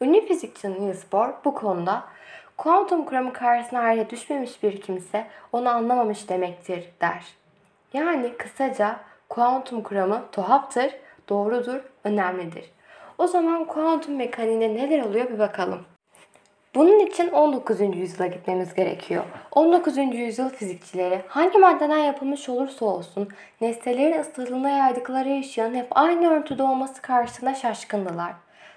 Ünlü 0.00 0.26
fizikçi 0.26 0.72
Niels 0.72 1.12
Bohr 1.12 1.30
bu 1.44 1.54
konuda 1.54 2.04
kuantum 2.56 3.04
kuramı 3.04 3.32
karşısına 3.32 3.80
ayrıca 3.80 4.10
düşmemiş 4.10 4.62
bir 4.62 4.80
kimse 4.80 5.26
onu 5.52 5.68
anlamamış 5.68 6.28
demektir 6.28 6.84
der. 7.00 7.24
Yani 7.92 8.32
kısaca 8.36 8.96
kuantum 9.28 9.82
kuramı 9.82 10.22
tuhaftır, 10.32 10.94
doğrudur, 11.28 11.80
önemlidir. 12.04 12.64
O 13.18 13.26
zaman 13.26 13.64
kuantum 13.64 14.16
mekaniğinde 14.16 14.74
neler 14.74 15.04
oluyor 15.04 15.30
bir 15.30 15.38
bakalım. 15.38 15.80
Bunun 16.74 16.98
için 16.98 17.30
19. 17.30 17.80
yüzyıla 17.80 18.26
gitmemiz 18.26 18.74
gerekiyor. 18.74 19.24
19. 19.52 19.96
yüzyıl 19.96 20.48
fizikçileri 20.48 21.22
hangi 21.28 21.58
maddeden 21.58 21.98
yapılmış 21.98 22.48
olursa 22.48 22.84
olsun 22.84 23.28
nesnelerin 23.60 24.20
ısıtılığına 24.20 24.70
yaydıkları 24.70 25.40
ışığın 25.40 25.74
hep 25.74 25.86
aynı 25.90 26.30
örtüde 26.30 26.62
olması 26.62 27.02
karşısında 27.02 27.54
şaşkındılar. 27.54 28.32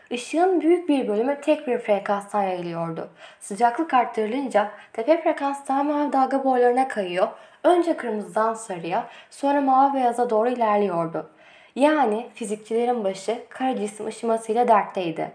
Işığın 0.09 0.61
büyük 0.61 0.89
bir 0.89 1.07
bölümü 1.07 1.41
tek 1.41 1.67
bir 1.67 1.77
frekanstan 1.77 2.43
yayılıyordu. 2.43 3.09
Sıcaklık 3.39 3.93
arttırılınca 3.93 4.71
tepe 4.93 5.21
frekanstan 5.21 5.85
mavi 5.85 6.13
dalga 6.13 6.43
boylarına 6.43 6.87
kayıyor, 6.87 7.27
önce 7.63 7.97
kırmızıdan 7.97 8.53
sarıya, 8.53 9.07
sonra 9.29 9.61
mavi 9.61 9.93
beyaza 9.93 10.29
doğru 10.29 10.49
ilerliyordu. 10.49 11.29
Yani 11.75 12.29
fizikçilerin 12.33 13.03
başı 13.03 13.43
kara 13.49 13.75
cisim 13.75 14.07
ışımasıyla 14.07 14.67
dertteydi. 14.67 15.31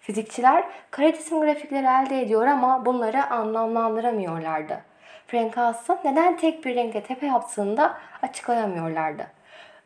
Fizikçiler 0.00 0.64
kara 0.90 1.12
cisim 1.12 1.40
grafikleri 1.40 1.86
elde 1.86 2.20
ediyor 2.20 2.46
ama 2.46 2.86
bunları 2.86 3.26
anlamlandıramıyorlardı. 3.26 4.80
Frekansın 5.26 5.98
neden 6.04 6.36
tek 6.36 6.64
bir 6.64 6.74
renkte 6.74 7.02
tepe 7.02 7.26
yaptığını 7.26 7.76
da 7.76 7.94
açıklayamıyorlardı. 8.22 9.26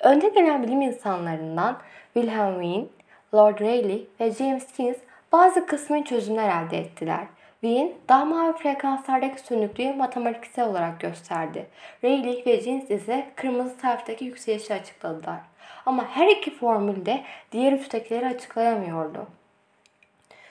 Önde 0.01 0.29
gelen 0.29 0.63
bilim 0.63 0.83
insanlarından 0.83 1.77
Wilhelm 2.15 2.63
Wien, 2.63 2.89
Lord 3.35 3.61
Rayleigh 3.61 4.05
ve 4.21 4.31
James 4.31 4.73
Keynes 4.73 4.97
bazı 5.33 5.67
kısmi 5.67 6.05
çözümler 6.05 6.65
elde 6.65 6.79
ettiler. 6.79 7.27
Wien 7.61 7.93
daha 8.09 8.25
mavi 8.25 8.53
frekanslardaki 8.57 9.41
sönüklüğü 9.41 9.93
matematiksel 9.93 10.69
olarak 10.69 11.01
gösterdi. 11.01 11.67
Rayleigh 12.05 12.47
ve 12.47 12.61
Keynes 12.61 12.91
ise 12.91 13.27
kırmızı 13.37 13.77
taraftaki 13.77 14.25
yükselişi 14.25 14.75
açıkladılar. 14.75 15.41
Ama 15.87 16.07
her 16.09 16.29
iki 16.29 16.57
formül 16.57 17.07
de 17.07 17.23
diğer 17.53 17.73
üsttekileri 17.73 18.27
açıklayamıyordu. 18.27 19.27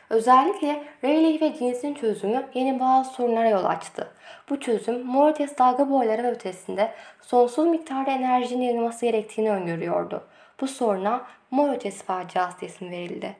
Özellikle 0.09 0.83
Rayleigh 1.03 1.41
ve 1.41 1.53
Keynes'in 1.53 1.93
çözümü 1.93 2.45
yeni 2.53 2.79
bazı 2.79 3.09
sorunlara 3.13 3.49
yol 3.49 3.65
açtı. 3.65 4.07
Bu 4.49 4.59
çözüm 4.59 5.05
Moritz 5.05 5.57
dalga 5.57 5.89
boyları 5.89 6.23
ve 6.23 6.31
ötesinde 6.31 6.91
sonsuz 7.21 7.67
miktarda 7.67 8.11
enerjinin 8.11 8.63
yayılması 8.63 9.05
gerektiğini 9.05 9.51
öngörüyordu. 9.51 10.23
Bu 10.61 10.67
soruna 10.67 11.21
Moritz 11.53 12.03
faciası 12.03 12.59
diye 12.59 12.71
isim 12.71 12.91
verildi. 12.91 13.35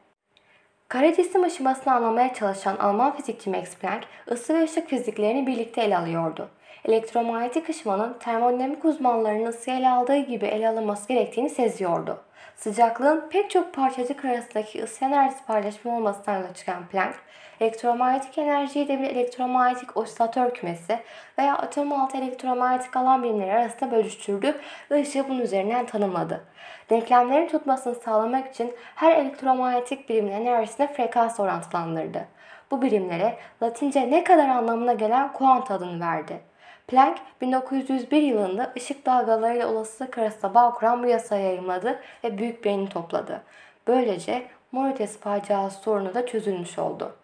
Kara 0.87 1.13
cisim 1.13 1.43
aşımasını 1.43 1.93
anlamaya 1.93 2.33
çalışan 2.33 2.75
Alman 2.75 3.15
fizikçi 3.15 3.49
Max 3.49 3.75
Planck 3.75 4.07
ısı 4.31 4.53
ve 4.53 4.63
ışık 4.63 4.89
fiziklerini 4.89 5.47
birlikte 5.47 5.81
ele 5.81 5.97
alıyordu. 5.97 6.49
Elektromanyetik 6.85 7.69
ışımanın 7.69 8.17
termodinamik 8.19 8.85
uzmanlarının 8.85 9.45
ısıyı 9.45 9.77
ele 9.77 9.89
aldığı 9.89 10.17
gibi 10.17 10.45
ele 10.45 10.69
alınması 10.69 11.07
gerektiğini 11.07 11.49
seziyordu. 11.49 12.21
Sıcaklığın 12.55 13.29
pek 13.29 13.49
çok 13.49 13.73
parçacık 13.73 14.25
arasındaki 14.25 14.83
ısı 14.83 15.05
enerjisi 15.05 15.45
paylaşımı 15.45 15.97
olmasından 15.97 16.37
yola 16.37 16.53
çıkan 16.53 16.87
Planck, 16.87 17.15
elektromanyetik 17.59 18.37
enerjiyi 18.37 18.87
de 18.87 18.99
bir 18.99 19.09
elektromanyetik 19.09 19.97
osilatör 19.97 20.53
kümesi 20.53 20.99
veya 21.39 21.57
atom 21.57 21.93
altı 21.93 22.17
elektromanyetik 22.17 22.95
alan 22.95 23.23
birimleri 23.23 23.51
arasında 23.53 23.91
bölüştürdü 23.91 24.55
ve 24.91 25.01
ışığı 25.01 25.29
bunun 25.29 25.41
üzerinden 25.41 25.85
tanımladı. 25.85 26.43
Denklemlerin 26.89 27.47
tutmasını 27.47 27.95
sağlamak 27.95 28.53
için 28.53 28.73
her 28.95 29.15
elektromanyetik 29.15 30.09
birimin 30.09 30.31
enerjisine 30.31 30.93
frekans 30.93 31.39
orantılandırdı. 31.39 32.25
Bu 32.71 32.81
birimlere 32.81 33.37
Latince 33.63 34.11
ne 34.11 34.23
kadar 34.23 34.49
anlamına 34.49 34.93
gelen 34.93 35.33
kuant 35.33 35.71
adını 35.71 35.99
verdi. 35.99 36.39
Planck 36.87 37.21
1901 37.41 38.21
yılında 38.21 38.73
ışık 38.77 39.05
dalgalarıyla 39.05 39.67
olasılık 39.67 40.17
arasında 40.17 40.53
bağ 40.53 40.73
kuran 40.73 41.03
bu 41.03 41.07
yasayı 41.07 41.43
yayımladı 41.43 41.99
ve 42.23 42.37
büyük 42.37 42.65
beğeni 42.65 42.89
topladı. 42.89 43.43
Böylece 43.87 44.47
mor 44.71 44.89
ötesi 44.89 45.19
faciası 45.19 45.81
sorunu 45.81 46.13
da 46.13 46.25
çözülmüş 46.25 46.79
oldu. 46.79 47.15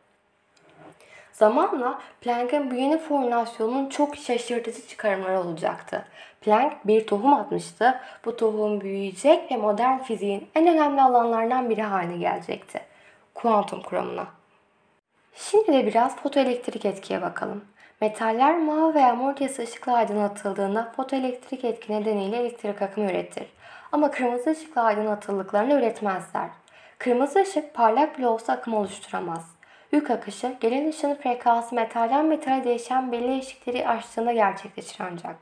Zamanla 1.40 2.00
Planck'ın 2.22 2.72
bu 2.72 2.76
yeni 2.76 2.98
formülasyonunun 2.98 3.90
çok 3.90 4.16
şaşırtıcı 4.16 4.88
çıkarımları 4.88 5.40
olacaktı. 5.40 6.06
Planck 6.42 6.88
bir 6.88 7.08
tohum 7.08 7.34
atmıştı. 7.34 8.00
Bu 8.26 8.36
tohum 8.36 8.82
büyüyecek 8.82 9.52
ve 9.52 9.58
modern 9.58 9.98
fiziğin 9.98 10.48
en 10.56 10.68
önemli 10.68 11.02
alanlarından 11.02 11.70
biri 11.70 11.82
haline 11.82 12.18
gelecekti. 12.18 12.82
Kuantum 13.34 13.82
kuramına. 13.82 14.28
Şimdi 15.36 15.74
de 15.74 15.88
biraz 15.88 16.16
fotoelektrik 16.16 16.86
etkiye 16.86 17.22
bakalım. 17.22 17.66
Metaller 18.02 18.58
mavi 18.58 18.96
veya 18.96 19.16
mor 19.16 19.60
ışıkla 19.60 19.94
aydınlatıldığında 19.94 20.92
fotoelektrik 20.96 21.66
etki 21.66 21.94
nedeniyle 21.94 22.38
elektrik 22.38 22.82
akımı 22.82 23.12
üretir. 23.12 23.48
Ama 23.92 24.12
kırmızı 24.12 24.50
ışıkla 24.50 24.82
aydınlatıldıklarını 24.82 25.74
üretmezler. 25.74 26.50
Kırmızı 26.98 27.40
ışık 27.40 27.74
parlak 27.74 28.18
bile 28.18 28.28
olsa 28.28 28.54
akım 28.54 28.74
oluşturamaz. 28.74 29.59
Yük 29.92 30.12
akışı, 30.12 30.56
gelen 30.60 30.90
ışığın 30.90 31.16
frekansı 31.16 31.76
metalden 31.76 32.26
metale 32.26 32.64
değişen 32.64 33.12
belli 33.12 33.38
eşikleri 33.38 33.88
aştığında 33.88 34.32
gerçekleşir 34.34 34.98
ancak. 35.00 35.36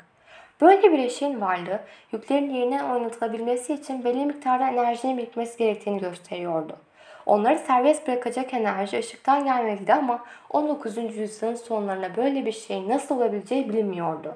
Böyle 0.62 0.92
bir 0.92 1.00
eşiğin 1.00 1.42
varlığı, 1.42 1.80
yüklerin 2.12 2.50
yerinden 2.50 2.89
oynatılabilmesi 2.89 3.74
için 3.74 4.04
belli 4.04 4.25
miktarda 4.25 4.70
enerjinin 4.70 5.18
birikmesi 5.18 5.58
gerektiğini 5.58 6.00
gösteriyordu. 6.00 6.77
Onları 7.25 7.60
serbest 7.60 8.08
bırakacak 8.08 8.54
enerji 8.54 9.00
ışıktan 9.00 9.46
gelmeliydi 9.46 9.94
ama 9.94 10.24
19. 10.50 10.98
yüzyılın 10.98 11.56
sonlarına 11.56 12.16
böyle 12.18 12.46
bir 12.46 12.51
şeyin 12.51 12.89
nasıl 12.89 13.18
olabileceği 13.18 13.70
bilinmiyordu. 13.70 14.36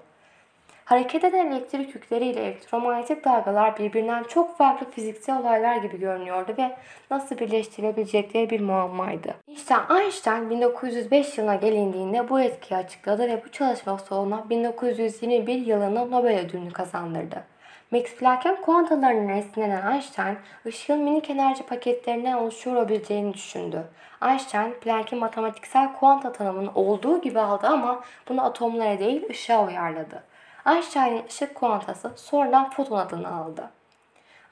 Hareket 0.91 1.23
eden 1.23 1.51
elektrik 1.51 1.95
yükleriyle 1.95 2.41
elektromanyetik 2.41 3.25
dalgalar 3.25 3.77
birbirinden 3.77 4.23
çok 4.23 4.57
farklı 4.57 4.89
fiziksel 4.91 5.39
olaylar 5.39 5.75
gibi 5.75 5.99
görünüyordu 5.99 6.55
ve 6.57 6.75
nasıl 7.11 7.37
birleştirilebilecekleri 7.37 8.49
bir 8.49 8.59
muammaydı. 8.59 9.35
İşte 9.47 9.75
Einstein 9.99 10.49
1905 10.49 11.37
yılına 11.37 11.55
gelindiğinde 11.55 12.29
bu 12.29 12.41
etkiyi 12.41 12.77
açıkladı 12.77 13.27
ve 13.27 13.43
bu 13.45 13.51
çalışması 13.51 14.15
ona 14.15 14.49
1921 14.49 15.65
yılında 15.65 16.05
Nobel 16.05 16.39
ödülünü 16.39 16.71
kazandırdı. 16.71 17.43
Max 17.91 18.15
Planck'ın 18.15 18.55
kuantalarının 18.55 19.29
esinlenen 19.29 19.91
Einstein, 19.91 20.37
ışığın 20.65 20.99
minik 20.99 21.29
enerji 21.29 21.65
paketlerinden 21.65 22.33
oluşuyor 22.33 22.75
olabileceğini 22.75 23.33
düşündü. 23.33 23.83
Einstein, 24.27 24.73
Planck'in 24.81 25.19
matematiksel 25.19 25.93
kuanta 25.93 26.31
tanımını 26.31 26.71
olduğu 26.75 27.21
gibi 27.21 27.39
aldı 27.39 27.67
ama 27.67 28.03
bunu 28.29 28.45
atomlara 28.45 28.99
değil 28.99 29.29
ışığa 29.29 29.67
uyarladı. 29.67 30.30
Einstein'ın 30.67 31.25
ışık 31.27 31.55
kuantası 31.55 32.11
sonradan 32.15 32.69
foton 32.69 32.97
adını 32.97 33.35
aldı. 33.35 33.69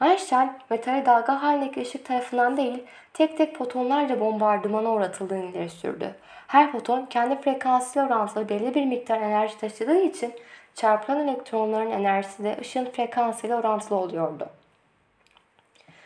Einstein, 0.01 0.51
metale 0.69 1.05
dalga 1.05 1.43
halindeki 1.43 1.81
ışık 1.81 2.05
tarafından 2.05 2.57
değil, 2.57 2.83
tek 3.13 3.37
tek 3.37 3.57
fotonlarla 3.57 4.19
bombardımana 4.19 4.91
uğratıldığını 4.91 5.45
ileri 5.45 5.69
sürdü. 5.69 6.15
Her 6.47 6.71
foton 6.71 7.05
kendi 7.05 7.41
frekansıyla 7.41 8.07
orantılı 8.07 8.49
belli 8.49 8.75
bir 8.75 8.85
miktar 8.85 9.21
enerji 9.21 9.57
taşıdığı 9.57 10.01
için 10.01 10.33
çarpılan 10.75 11.27
elektronların 11.27 11.91
enerjisi 11.91 12.43
de 12.43 12.57
ışığın 12.61 12.85
frekansıyla 12.85 13.59
orantılı 13.59 13.97
oluyordu. 13.97 14.49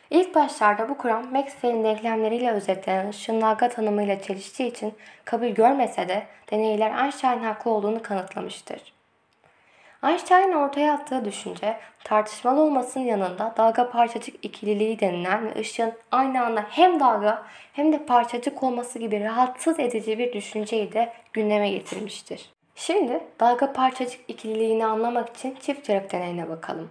İlk 0.10 0.36
başlarda 0.36 0.89
bu 0.89 0.98
kuram 0.98 1.31
Maxwell'in 1.31 1.83
denklemleriyle 1.83 2.51
özetlenen 2.51 3.10
ışığın 3.10 3.41
dalga 3.41 3.69
tanımıyla 3.69 4.22
çeliştiği 4.22 4.72
için 4.72 4.93
kabul 5.25 5.48
görmese 5.48 6.07
de 6.07 6.24
deneyler 6.51 7.03
Einstein'ın 7.03 7.43
haklı 7.43 7.72
olduğunu 7.72 8.01
kanıtlamıştır. 8.01 8.92
Einstein'ın 10.03 10.53
ortaya 10.53 10.93
attığı 10.93 11.25
düşünce 11.25 11.77
tartışmalı 12.03 12.62
olmasının 12.62 13.03
yanında 13.03 13.53
dalga 13.57 13.89
parçacık 13.89 14.46
ikililiği 14.46 15.00
denilen 15.00 15.46
ve 15.46 15.59
ışığın 15.59 15.94
aynı 16.11 16.46
anda 16.46 16.66
hem 16.70 17.00
dalga 17.00 17.44
hem 17.74 17.94
de 17.94 18.05
parçacık 18.05 18.63
olması 18.63 19.00
gibi 19.00 19.24
rahatsız 19.24 19.79
edici 19.79 20.20
bir 20.20 20.33
düşünceyi 20.33 20.94
de 20.94 21.13
gündeme 21.33 21.70
getirmiştir. 21.70 22.50
Şimdi 22.75 23.20
dalga 23.39 23.74
parçacık 23.74 24.22
ikililiğini 24.27 24.85
anlamak 24.85 25.29
için 25.29 25.57
çift 25.61 25.89
yarık 25.89 26.11
deneyine 26.11 26.50
bakalım. 26.50 26.89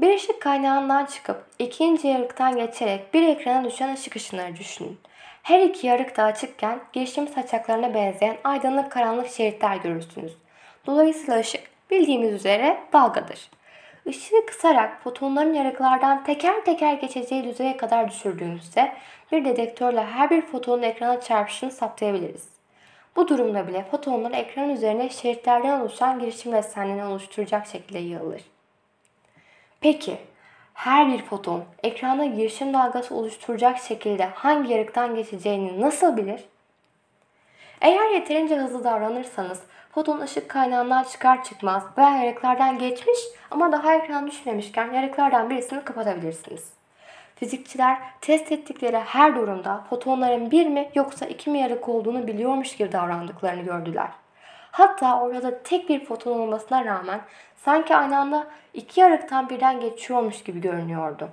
Bir 0.00 0.16
ışık 0.16 0.42
kaynağından 0.42 1.04
çıkıp 1.04 1.44
ikinci 1.58 2.08
yarıktan 2.08 2.56
geçerek 2.56 3.14
bir 3.14 3.28
ekrana 3.28 3.64
düşen 3.64 3.94
ışık 3.94 4.16
ışınları 4.16 4.56
düşünün. 4.56 4.98
Her 5.42 5.60
iki 5.60 5.86
yarık 5.86 6.16
da 6.16 6.22
açıkken 6.22 6.80
girişim 6.92 7.28
saçaklarına 7.28 7.94
benzeyen 7.94 8.36
aydınlık 8.44 8.92
karanlık 8.92 9.28
şeritler 9.28 9.76
görürsünüz. 9.76 10.32
Dolayısıyla 10.86 11.40
ışık 11.40 11.73
bildiğimiz 11.90 12.32
üzere 12.32 12.80
dalgadır. 12.92 13.50
Işığı 14.06 14.46
kısarak 14.46 15.02
fotonların 15.02 15.54
yarıklardan 15.54 16.24
teker 16.24 16.64
teker 16.64 16.92
geçeceği 16.94 17.44
düzeye 17.44 17.76
kadar 17.76 18.10
düşürdüğümüzde 18.10 18.92
bir 19.32 19.44
dedektörle 19.44 20.04
her 20.04 20.30
bir 20.30 20.42
fotonun 20.42 20.82
ekrana 20.82 21.20
çarpışını 21.20 21.70
saptayabiliriz. 21.70 22.48
Bu 23.16 23.28
durumda 23.28 23.68
bile 23.68 23.84
fotonlar 23.90 24.30
ekran 24.30 24.70
üzerine 24.70 25.08
şeritlerden 25.08 25.80
oluşan 25.80 26.18
girişim 26.20 26.52
desenlerini 26.52 27.04
oluşturacak 27.04 27.66
şekilde 27.66 27.98
yığılır. 27.98 28.42
Peki, 29.80 30.16
her 30.74 31.12
bir 31.12 31.22
foton 31.22 31.64
ekranda 31.82 32.24
girişim 32.24 32.74
dalgası 32.74 33.14
oluşturacak 33.14 33.78
şekilde 33.78 34.24
hangi 34.24 34.72
yarıktan 34.72 35.14
geçeceğini 35.14 35.80
nasıl 35.80 36.16
bilir? 36.16 36.44
Eğer 37.80 38.10
yeterince 38.10 38.56
hızlı 38.56 38.84
davranırsanız 38.84 39.62
foton 39.94 40.20
ışık 40.20 40.48
kaynağından 40.48 41.02
çıkar 41.02 41.44
çıkmaz 41.44 41.82
veya 41.98 42.16
yarıklardan 42.16 42.78
geçmiş 42.78 43.18
ama 43.50 43.72
daha 43.72 43.94
ekran 43.94 44.26
düşmemişken 44.26 44.92
yarıklardan 44.92 45.50
birisini 45.50 45.84
kapatabilirsiniz. 45.84 46.72
Fizikçiler 47.36 47.98
test 48.20 48.52
ettikleri 48.52 48.98
her 48.98 49.36
durumda 49.36 49.84
fotonların 49.90 50.50
bir 50.50 50.66
mi 50.66 50.90
yoksa 50.94 51.26
iki 51.26 51.50
mi 51.50 51.58
yarık 51.58 51.88
olduğunu 51.88 52.26
biliyormuş 52.26 52.76
gibi 52.76 52.92
davrandıklarını 52.92 53.62
gördüler. 53.62 54.08
Hatta 54.70 55.20
orada 55.20 55.62
tek 55.62 55.88
bir 55.88 56.04
foton 56.04 56.38
olmasına 56.38 56.84
rağmen 56.84 57.20
sanki 57.56 57.96
aynı 57.96 58.18
anda 58.18 58.46
iki 58.74 59.00
yarıktan 59.00 59.48
birden 59.48 59.80
geçiyormuş 59.80 60.42
gibi 60.44 60.60
görünüyordu. 60.60 61.28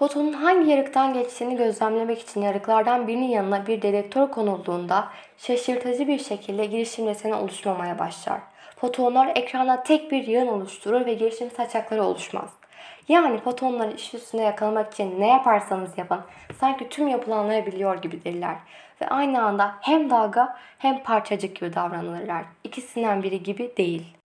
Fotonun 0.00 0.32
hangi 0.32 0.70
yarıktan 0.70 1.14
geçtiğini 1.14 1.56
gözlemlemek 1.56 2.20
için 2.20 2.42
yarıklardan 2.42 3.08
birinin 3.08 3.28
yanına 3.28 3.66
bir 3.66 3.82
dedektör 3.82 4.30
konulduğunda 4.30 5.08
şaşırtıcı 5.38 6.08
bir 6.08 6.18
şekilde 6.18 6.66
girişim 6.66 7.06
deseni 7.06 7.34
oluşmamaya 7.34 7.98
başlar. 7.98 8.40
Fotonlar 8.76 9.32
ekranda 9.36 9.82
tek 9.82 10.10
bir 10.12 10.26
yığın 10.26 10.46
oluşturur 10.46 11.06
ve 11.06 11.14
girişim 11.14 11.50
saçakları 11.50 12.02
oluşmaz. 12.02 12.50
Yani 13.08 13.38
fotonları 13.38 13.92
iş 13.92 14.14
üstünde 14.14 14.42
yakalamak 14.42 14.92
için 14.92 15.20
ne 15.20 15.28
yaparsanız 15.28 15.98
yapın 15.98 16.20
sanki 16.60 16.88
tüm 16.88 17.08
yapılanları 17.08 17.66
biliyor 17.66 18.02
gibidirler. 18.02 18.56
Ve 19.02 19.08
aynı 19.08 19.42
anda 19.42 19.74
hem 19.80 20.10
dalga 20.10 20.56
hem 20.78 21.02
parçacık 21.02 21.56
gibi 21.56 21.74
davranırlar. 21.74 22.44
İkisinden 22.64 23.22
biri 23.22 23.42
gibi 23.42 23.76
değil. 23.76 24.16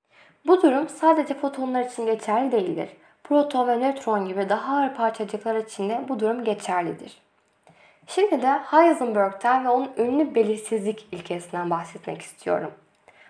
Bu 0.47 0.61
durum 0.61 0.89
sadece 0.89 1.33
fotonlar 1.33 1.81
için 1.85 2.05
geçerli 2.05 2.51
değildir. 2.51 2.89
Proton 3.29 3.67
ve 3.67 3.77
nötron 3.77 4.25
gibi 4.25 4.49
daha 4.49 4.77
ağır 4.77 4.95
parçacıklar 4.95 5.55
için 5.55 5.89
de 5.89 6.05
bu 6.09 6.19
durum 6.19 6.43
geçerlidir. 6.43 7.17
Şimdi 8.07 8.41
de 8.41 8.47
Heisenberg'ten 8.47 9.65
ve 9.65 9.69
onun 9.69 9.91
ünlü 9.97 10.35
belirsizlik 10.35 11.07
ilkesinden 11.11 11.69
bahsetmek 11.69 12.21
istiyorum. 12.21 12.71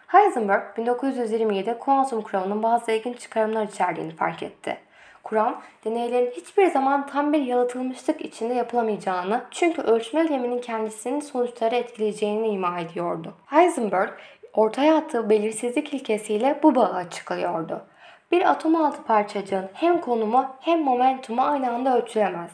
Heisenberg 0.08 0.78
1927'de 0.78 1.78
kuantum 1.78 2.22
kuramının 2.22 2.64
bazı 2.64 2.92
ilginç 2.92 3.20
çıkarımlar 3.20 3.68
içerdiğini 3.68 4.16
fark 4.16 4.44
etti. 4.44 4.78
Kuram, 5.24 5.62
deneylerin 5.86 6.32
hiçbir 6.32 6.68
zaman 6.68 7.08
tam 7.08 7.34
bir 7.34 7.42
yalıtılmışlık 7.42 8.22
içinde 8.22 8.54
yapılamayacağını 8.54 9.42
çünkü 9.52 9.82
ölçme 9.82 10.22
eyleminin 10.22 10.62
kendisinin 10.62 11.20
sonuçları 11.20 11.76
etkileyeceğini 11.76 12.48
ima 12.48 12.80
ediyordu. 12.80 13.34
Heisenberg, 13.46 14.10
ortaya 14.54 14.98
attığı 14.98 15.30
belirsizlik 15.30 15.94
ilkesiyle 15.94 16.60
bu 16.64 16.76
bağı 16.76 16.94
açıklıyordu. 16.94 17.86
Bir 18.32 18.52
atom 18.52 18.76
altı 18.76 19.04
parçacığın 19.04 19.70
hem 19.74 20.02
konumu 20.02 20.46
hem 20.60 20.82
momentumu 20.82 21.42
aynı 21.42 21.72
anda 21.72 21.98
ölçülemez. 21.98 22.52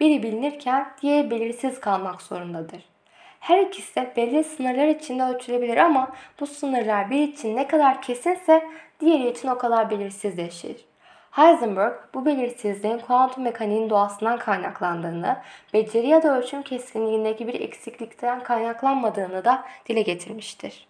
Biri 0.00 0.22
bilinirken 0.22 0.90
diğeri 1.02 1.30
belirsiz 1.30 1.80
kalmak 1.80 2.22
zorundadır. 2.22 2.84
Her 3.40 3.58
ikisi 3.58 3.94
de 3.96 4.12
belli 4.16 4.44
sınırlar 4.44 4.86
içinde 4.86 5.22
ölçülebilir 5.22 5.76
ama 5.76 6.08
bu 6.40 6.46
sınırlar 6.46 7.10
bir 7.10 7.28
için 7.28 7.56
ne 7.56 7.66
kadar 7.66 8.02
kesinse 8.02 8.68
diğeri 9.00 9.28
için 9.28 9.48
o 9.48 9.58
kadar 9.58 9.90
belirsizleşir. 9.90 10.76
Heisenberg 11.30 11.94
bu 12.14 12.26
belirsizliğin 12.26 12.98
kuantum 12.98 13.44
mekaniğinin 13.44 13.90
doğasından 13.90 14.38
kaynaklandığını, 14.38 15.36
beceri 15.74 16.06
ya 16.06 16.22
da 16.22 16.38
ölçüm 16.38 16.62
keskinliğindeki 16.62 17.46
bir 17.48 17.60
eksiklikten 17.60 18.42
kaynaklanmadığını 18.42 19.44
da 19.44 19.64
dile 19.88 20.02
getirmiştir. 20.02 20.88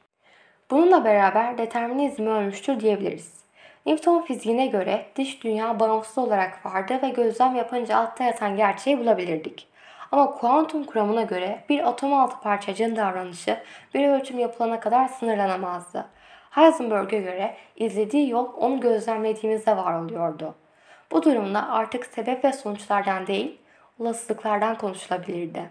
Bununla 0.71 1.05
beraber 1.05 1.59
determinizmi 1.59 2.31
ölmüştür 2.31 2.81
diyebiliriz. 2.81 3.48
Newton 3.89 4.23
fiziğine 4.23 4.67
göre 4.67 5.07
dış 5.17 5.45
dünya 5.45 5.81
bağımsız 5.81 6.19
olarak 6.19 6.67
vardı 6.67 6.99
ve 7.03 7.09
gözlem 7.09 7.57
yapınca 7.57 7.97
altta 7.97 8.25
yatan 8.25 8.57
gerçeği 8.57 8.99
bulabilirdik. 8.99 9.69
Ama 10.13 10.31
kuantum 10.31 10.85
kuramına 10.85 11.23
göre 11.23 11.65
bir 11.69 11.89
atom 11.89 12.15
altı 12.15 12.41
parçacığın 12.41 12.97
davranışı 12.97 13.59
bir 13.95 14.09
ölçüm 14.09 14.39
yapılana 14.39 14.81
kadar 14.81 15.09
sınırlanamazdı. 15.09 16.07
Heisenberg'e 16.51 17.19
göre 17.19 17.57
izlediği 17.77 18.31
yol 18.31 18.49
onu 18.57 18.81
gözlemlediğimizde 18.81 19.77
var 19.77 20.03
oluyordu. 20.03 20.55
Bu 21.13 21.23
durumda 21.23 21.69
artık 21.69 22.07
sebep 22.07 22.45
ve 22.45 22.53
sonuçlardan 22.53 23.27
değil, 23.27 23.59
olasılıklardan 23.99 24.79
konuşulabilirdi. 24.79 25.71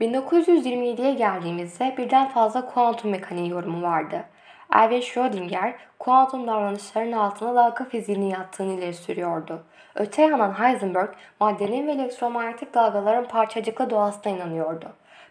1927'ye 0.00 1.14
geldiğimizde 1.14 1.94
birden 1.98 2.28
fazla 2.28 2.66
kuantum 2.66 3.10
mekaniği 3.10 3.50
yorumu 3.50 3.82
vardı. 3.82 4.24
Erwin 4.70 5.00
Schrödinger, 5.00 5.74
kuantum 5.98 6.46
davranışların 6.46 7.12
altına 7.12 7.54
dalga 7.54 7.84
fiziğini 7.84 8.30
yattığını 8.30 8.72
ileri 8.72 8.94
sürüyordu. 8.94 9.62
Öte 9.94 10.22
yandan 10.22 10.60
Heisenberg, 10.60 11.08
maddenin 11.40 11.86
ve 11.86 11.92
elektromanyetik 11.92 12.74
dalgaların 12.74 13.28
parçacıklı 13.28 13.90
doğasına 13.90 14.32
inanıyordu. 14.32 14.86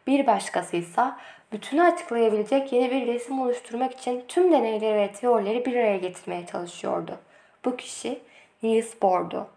Bir 0.08 0.28
başkası 0.28 0.78
ise 0.78 1.02
bütünü 1.52 1.82
açıklayabilecek 1.82 2.74
yeni 2.74 2.92
bir 2.92 3.08
resim 3.08 3.42
oluşturmak 3.42 3.94
için 3.94 4.24
tüm 4.28 4.52
deneyleri 4.52 4.96
ve 4.96 5.12
teorileri 5.12 5.66
bir 5.66 5.76
araya 5.76 5.98
getirmeye 5.98 6.46
çalışıyordu. 6.46 7.18
Bu 7.66 7.76
kişi 7.76 8.20
Niels 8.64 9.02
Bohr'du. 9.02 9.48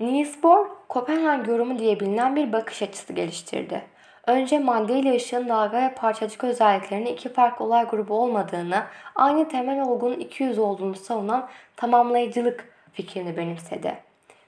Niels 0.00 0.42
Bohr, 0.42 0.66
Kopenhag 0.88 1.48
yorumu 1.48 1.78
diye 1.78 2.00
bilinen 2.00 2.36
bir 2.36 2.52
bakış 2.52 2.82
açısı 2.82 3.12
geliştirdi. 3.12 3.82
Önce 4.26 4.58
madde 4.58 4.98
ile 4.98 5.16
ışığın 5.16 5.48
dalga 5.48 5.82
ve 5.82 5.94
parçacık 5.94 6.44
özelliklerinin 6.44 7.06
iki 7.06 7.32
farklı 7.32 7.64
olay 7.64 7.84
grubu 7.84 8.14
olmadığını, 8.14 8.82
aynı 9.14 9.48
temel 9.48 9.82
olgunun 9.82 10.20
iki 10.20 10.42
yüz 10.42 10.58
olduğunu 10.58 10.94
savunan 10.94 11.48
tamamlayıcılık 11.76 12.68
fikrini 12.92 13.36
benimsedi. 13.36 13.94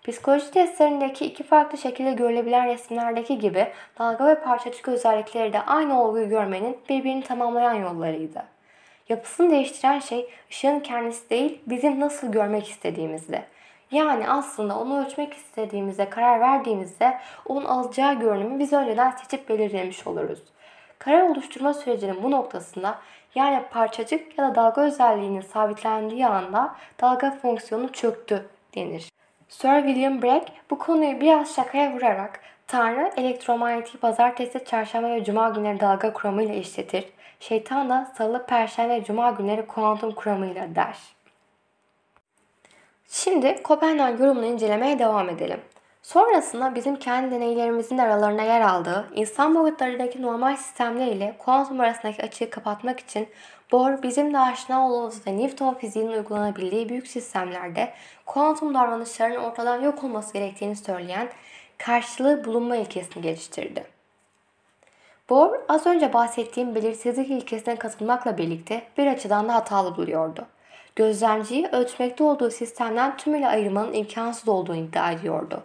Psikoloji 0.05 0.51
testlerindeki 0.51 1.27
iki 1.27 1.43
farklı 1.43 1.79
şekilde 1.79 2.13
görülebilen 2.13 2.67
resimlerdeki 2.67 3.39
gibi 3.39 3.67
dalga 3.99 4.27
ve 4.27 4.41
parçacık 4.41 4.89
özellikleri 4.89 5.53
de 5.53 5.61
aynı 5.61 6.03
olguyu 6.03 6.29
görmenin 6.29 6.77
birbirini 6.89 7.23
tamamlayan 7.23 7.75
yollarıydı. 7.75 8.43
Yapısını 9.09 9.51
değiştiren 9.51 9.99
şey 9.99 10.31
ışığın 10.51 10.81
kendisi 10.81 11.31
değil, 11.31 11.61
bizim 11.67 12.01
nasıl 12.01 12.33
görmek 12.33 12.69
istediğimizdi. 12.69 13.45
Yani 13.91 14.29
aslında 14.29 14.79
onu 14.79 15.05
ölçmek 15.05 15.35
istediğimizde, 15.35 16.11
karar 16.11 16.41
verdiğimizde 16.41 17.19
onun 17.47 17.65
alacağı 17.65 18.15
görünümü 18.15 18.59
biz 18.59 18.73
önceden 18.73 19.11
seçip 19.11 19.49
belirlemiş 19.49 20.07
oluruz. 20.07 20.43
Karar 20.99 21.23
oluşturma 21.23 21.75
sürecinin 21.75 22.23
bu 22.23 22.31
noktasında 22.31 22.99
yani 23.35 23.63
parçacık 23.71 24.39
ya 24.39 24.51
da 24.51 24.55
dalga 24.55 24.83
özelliğinin 24.83 25.41
sabitlendiği 25.41 26.27
anda 26.27 26.75
dalga 27.01 27.31
fonksiyonu 27.31 27.93
çöktü 27.93 28.49
denir. 28.75 29.11
Sir 29.49 29.83
William 29.83 30.23
Bragg 30.23 30.43
bu 30.71 30.79
konuyu 30.79 31.21
biraz 31.21 31.55
şakaya 31.55 31.93
vurarak 31.93 32.41
Tanrı 32.67 33.13
elektromanyetik 33.17 34.01
pazartesi, 34.01 34.65
çarşamba 34.65 35.11
ve 35.11 35.25
cuma 35.25 35.49
günleri 35.49 35.81
dalga 35.81 36.13
kuramıyla 36.13 36.55
işletir. 36.55 37.05
Şeytan 37.41 37.91
da 37.91 38.13
salı, 38.19 38.47
perşembe 38.47 38.95
ve 38.95 39.05
cuma 39.05 39.31
günleri 39.31 39.67
kuantum 39.67 40.13
kuramıyla 40.13 40.75
der. 40.75 40.97
Şimdi 43.11 43.63
Kopenhag 43.63 44.21
yorumunu 44.21 44.47
incelemeye 44.47 44.99
devam 44.99 45.29
edelim. 45.29 45.61
Sonrasında 46.03 46.75
bizim 46.75 46.97
kendi 46.97 47.31
deneylerimizin 47.31 47.99
aralarına 47.99 48.43
yer 48.43 48.61
aldığı 48.61 49.09
insan 49.15 49.55
boyutlarındaki 49.55 50.23
normal 50.23 50.57
sistemler 50.57 51.07
ile 51.07 51.37
kuantum 51.39 51.81
arasındaki 51.81 52.23
açığı 52.23 52.51
kapatmak 52.51 53.01
için 53.01 53.29
Bohr 53.73 54.03
bizim 54.03 54.35
de 54.35 54.39
aşina 54.39 54.89
olduğumuz 54.89 55.27
ve 55.27 55.39
Newton 55.39 55.75
fiziğinin 55.75 56.13
uygulanabildiği 56.13 56.89
büyük 56.89 57.07
sistemlerde 57.07 57.93
kuantum 58.27 58.75
davranışlarının 58.75 59.45
ortadan 59.45 59.83
yok 59.83 60.05
olması 60.05 60.33
gerektiğini 60.33 60.77
söyleyen 60.77 61.29
karşılığı 61.79 62.45
bulunma 62.45 62.77
ilkesini 62.77 63.23
geliştirdi. 63.23 63.85
Bohr 65.31 65.57
az 65.69 65.87
önce 65.87 66.13
bahsettiğim 66.13 66.75
belirsizlik 66.75 67.31
ilkesine 67.31 67.77
katılmakla 67.77 68.39
birlikte 68.39 68.83
bir 68.99 69.07
açıdan 69.07 69.49
da 69.49 69.55
hatalı 69.55 69.97
buluyordu 69.97 70.47
gözlemciyi 70.99 71.69
ölçmekte 71.73 72.25
olduğu 72.25 72.51
sistemden 72.51 73.17
tümüyle 73.17 73.49
ayırmanın 73.49 73.93
imkansız 73.93 74.49
olduğunu 74.49 74.77
iddia 74.77 75.13
ediyordu. 75.13 75.63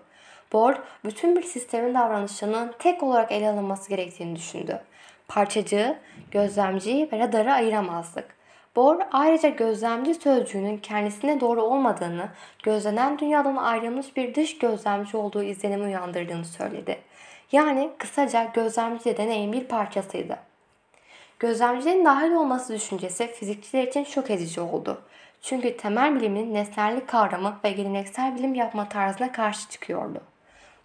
Bohr, 0.53 0.73
bütün 1.05 1.35
bir 1.35 1.43
sistemin 1.43 1.93
davranışlarının 1.93 2.71
tek 2.79 3.03
olarak 3.03 3.31
ele 3.31 3.49
alınması 3.49 3.89
gerektiğini 3.89 4.35
düşündü. 4.35 4.81
Parçacığı, 5.27 5.97
gözlemciyi 6.31 7.09
ve 7.11 7.19
radarı 7.19 7.53
ayıramazdık. 7.53 8.35
Bohr 8.75 8.97
ayrıca 9.11 9.49
gözlemci 9.49 10.13
sözcüğünün 10.15 10.77
kendisine 10.77 11.39
doğru 11.39 11.61
olmadığını, 11.61 12.29
gözlenen 12.63 13.19
dünyadan 13.19 13.55
ayrılmış 13.55 14.17
bir 14.17 14.35
dış 14.35 14.57
gözlemci 14.57 15.17
olduğu 15.17 15.43
izlenimi 15.43 15.83
uyandırdığını 15.83 16.45
söyledi. 16.45 16.97
Yani 17.51 17.89
kısaca 17.97 18.43
gözlemci 18.53 19.05
de 19.05 19.17
deneyin 19.17 19.53
bir 19.53 19.63
parçasıydı. 19.63 20.37
Gözlemcilerin 21.39 22.05
dahil 22.05 22.31
olması 22.31 22.73
düşüncesi 22.73 23.27
fizikçiler 23.27 23.83
için 23.83 24.03
şok 24.03 24.31
edici 24.31 24.61
oldu. 24.61 25.01
Çünkü 25.43 25.77
temel 25.77 26.15
bilimin 26.15 26.53
nesnellik 26.53 27.07
kavramı 27.07 27.59
ve 27.63 27.71
geleneksel 27.71 28.35
bilim 28.35 28.55
yapma 28.55 28.89
tarzına 28.89 29.31
karşı 29.31 29.69
çıkıyordu. 29.69 30.21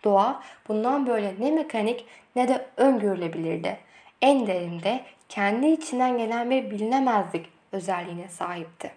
Doğa 0.04 0.42
bundan 0.68 1.06
böyle 1.06 1.34
ne 1.40 1.50
mekanik 1.50 2.06
ne 2.36 2.48
de 2.48 2.66
öngörülebilirdi. 2.76 3.78
En 4.22 4.46
derinde 4.46 5.00
kendi 5.28 5.66
içinden 5.66 6.18
gelen 6.18 6.50
bir 6.50 6.70
bilinemezlik 6.70 7.46
özelliğine 7.72 8.28
sahipti. 8.28 8.90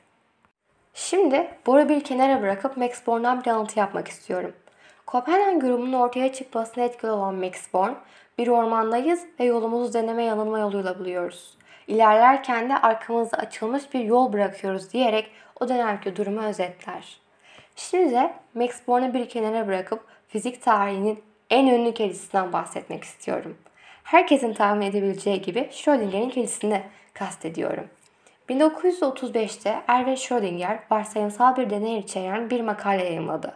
Şimdi 0.93 1.47
Bor'u 1.67 1.89
bir 1.89 2.03
kenara 2.03 2.41
bırakıp 2.41 2.77
Max 2.77 3.07
Born'dan 3.07 3.41
bir 3.41 3.47
alıntı 3.47 3.79
yapmak 3.79 4.07
istiyorum. 4.07 4.53
Kopenhag 5.05 5.61
grubunun 5.61 5.93
ortaya 5.93 6.33
çıkmasına 6.33 6.83
etkili 6.83 7.11
olan 7.11 7.35
Max 7.35 7.73
Born, 7.73 7.91
bir 8.37 8.47
ormandayız 8.47 9.25
ve 9.39 9.43
yolumuzu 9.43 9.93
deneme 9.93 10.23
yanılma 10.23 10.59
yoluyla 10.59 10.99
buluyoruz. 10.99 11.57
İlerlerken 11.87 12.69
de 12.69 12.77
arkamızda 12.77 13.37
açılmış 13.37 13.93
bir 13.93 13.99
yol 13.99 14.33
bırakıyoruz 14.33 14.93
diyerek 14.93 15.31
o 15.61 15.69
dönemki 15.69 16.15
durumu 16.15 16.41
özetler. 16.41 17.17
Şimdi 17.75 18.11
de 18.11 18.33
Max 18.53 18.87
Born'u 18.87 19.13
bir 19.13 19.29
kenara 19.29 19.67
bırakıp 19.67 20.05
fizik 20.27 20.63
tarihinin 20.63 21.23
en 21.49 21.67
ünlü 21.67 21.93
kedisinden 21.93 22.53
bahsetmek 22.53 23.03
istiyorum. 23.03 23.57
Herkesin 24.03 24.53
tahmin 24.53 24.85
edebileceği 24.85 25.41
gibi 25.41 25.69
Schrödinger'in 25.71 26.29
kedisini 26.29 26.83
kastediyorum. 27.13 27.87
1935'te 28.49 29.81
Erwin 29.87 30.15
Schrödinger 30.15 30.79
varsayımsal 30.91 31.55
bir 31.57 31.69
deney 31.69 31.99
içeren 31.99 32.49
bir 32.49 32.61
makale 32.61 33.03
yayınladı. 33.03 33.53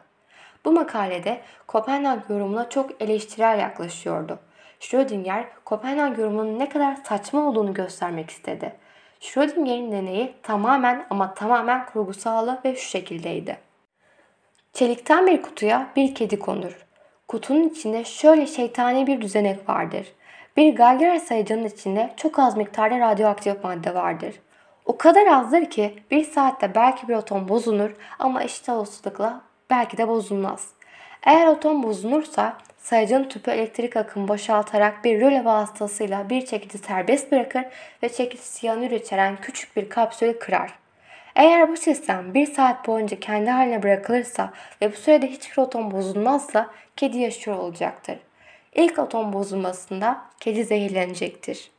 Bu 0.66 0.72
makalede 0.72 1.42
Kopenhag 1.68 2.30
yorumuna 2.30 2.70
çok 2.70 3.02
eleştirel 3.02 3.60
yaklaşıyordu. 3.60 4.40
Schrödinger, 4.80 5.46
Kopenhag 5.66 6.20
yorumunun 6.20 6.60
ne 6.60 6.70
kadar 6.70 6.96
saçma 6.96 7.50
olduğunu 7.50 7.74
göstermek 7.74 8.30
istedi. 8.30 8.76
Schrödinger'in 9.20 9.92
deneyi 9.92 10.34
tamamen 10.44 11.06
ama 11.10 11.34
tamamen 11.34 11.86
kurgusallı 11.86 12.60
ve 12.66 12.76
şu 12.76 12.90
şekildeydi. 12.90 13.58
Çelikten 14.74 15.28
bir 15.28 15.42
kutuya 15.42 15.88
bir 15.96 16.16
kedi 16.16 16.40
konur. 16.40 16.86
Kutunun 17.28 17.70
içinde 17.70 18.04
şöyle 18.04 18.48
şeytani 18.48 19.08
bir 19.08 19.22
düzenek 19.22 19.70
vardır. 19.70 20.08
Bir 20.58 20.76
Geiger 20.76 21.18
sayıcının 21.18 21.66
içinde 21.66 22.14
çok 22.18 22.40
az 22.40 22.58
miktarda 22.58 23.00
radyoaktif 23.00 23.64
madde 23.64 23.96
vardır. 23.96 24.36
O 24.86 24.98
kadar 24.98 25.28
azdır 25.28 25.66
ki 25.66 26.04
bir 26.12 26.24
saatte 26.24 26.76
belki 26.76 27.08
bir 27.08 27.14
atom 27.14 27.48
bozulur 27.48 27.92
ama 28.20 28.44
eşit 28.44 28.70
olasılıkla 28.70 29.42
belki 29.70 29.98
de 29.98 30.08
bozulmaz. 30.08 30.70
Eğer 31.24 31.48
atom 31.48 31.84
bozulursa 31.84 32.58
sayacın 32.86 33.24
tüpü 33.24 33.52
elektrik 33.52 33.98
akımı 33.98 34.28
boşaltarak 34.28 35.04
bir 35.04 35.22
röle 35.22 35.46
vasıtasıyla 35.46 36.30
bir 36.30 36.46
çekici 36.46 36.78
serbest 36.78 37.32
bırakır 37.32 37.64
ve 38.04 38.10
çekici 38.10 38.44
siyanür 38.44 38.92
içeren 38.92 39.38
küçük 39.42 39.76
bir 39.76 39.90
kapsülü 39.90 40.40
kırar. 40.40 40.74
Eğer 41.36 41.70
bu 41.70 41.78
sistem 41.78 42.34
bir 42.34 42.46
saat 42.46 42.88
boyunca 42.88 43.20
kendi 43.20 43.50
haline 43.50 43.84
bırakılırsa 43.84 44.54
ve 44.82 44.92
bu 44.92 44.96
sürede 44.96 45.28
hiçbir 45.28 45.62
atom 45.62 45.92
bozulmazsa 45.92 46.70
kedi 46.96 47.18
yaşıyor 47.18 47.58
olacaktır. 47.58 48.18
İlk 48.76 49.00
atom 49.00 49.34
bozulmasında 49.34 50.22
kedi 50.40 50.64
zehirlenecektir. 50.64 51.72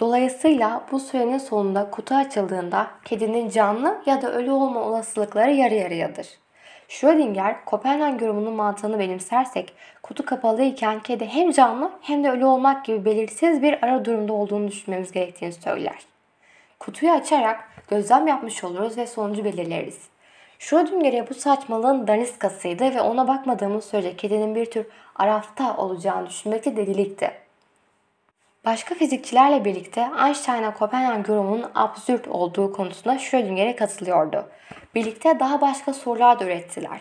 Dolayısıyla 0.00 0.84
bu 0.92 1.00
sürenin 1.00 1.38
sonunda 1.38 1.90
kutu 1.90 2.14
açıldığında 2.14 2.90
kedinin 3.04 3.50
canlı 3.50 4.02
ya 4.06 4.22
da 4.22 4.32
ölü 4.32 4.50
olma 4.50 4.80
olasılıkları 4.80 5.50
yarı 5.50 5.74
yarıyadır. 5.74 6.43
Schrödinger, 6.88 7.64
Kopenhag 7.64 8.22
yorumunun 8.22 8.52
mantığını 8.52 8.98
benimsersek, 8.98 9.72
kutu 10.02 10.24
kapalı 10.24 10.62
iken 10.62 11.00
kedi 11.00 11.26
hem 11.26 11.50
canlı 11.50 11.90
hem 12.00 12.24
de 12.24 12.30
ölü 12.30 12.44
olmak 12.44 12.84
gibi 12.84 13.04
belirsiz 13.04 13.62
bir 13.62 13.84
ara 13.86 14.04
durumda 14.04 14.32
olduğunu 14.32 14.68
düşünmemiz 14.68 15.12
gerektiğini 15.12 15.52
söyler. 15.52 15.98
Kutuyu 16.78 17.12
açarak 17.12 17.68
gözlem 17.88 18.26
yapmış 18.26 18.64
oluruz 18.64 18.98
ve 18.98 19.06
sonucu 19.06 19.44
belirleriz. 19.44 19.98
Schrödinger'e 20.58 21.30
bu 21.30 21.34
saçmalığın 21.34 22.06
daniskasıydı 22.06 22.94
ve 22.94 23.00
ona 23.00 23.28
bakmadığımız 23.28 23.84
sürece 23.84 24.16
kedinin 24.16 24.54
bir 24.54 24.66
tür 24.66 24.86
arafta 25.16 25.76
olacağını 25.76 26.28
düşünmekte 26.28 26.76
delilikti. 26.76 27.43
Başka 28.64 28.94
fizikçilerle 28.94 29.64
birlikte 29.64 30.08
Einstein'a 30.26 30.74
Kopenhag 30.74 31.28
yorumunun 31.28 31.70
absürt 31.74 32.28
olduğu 32.28 32.72
konusunda 32.72 33.18
Schrödinger'e 33.18 33.76
katılıyordu. 33.76 34.48
Birlikte 34.94 35.40
daha 35.40 35.60
başka 35.60 35.92
sorular 35.92 36.40
da 36.40 36.44
ürettiler. 36.44 37.00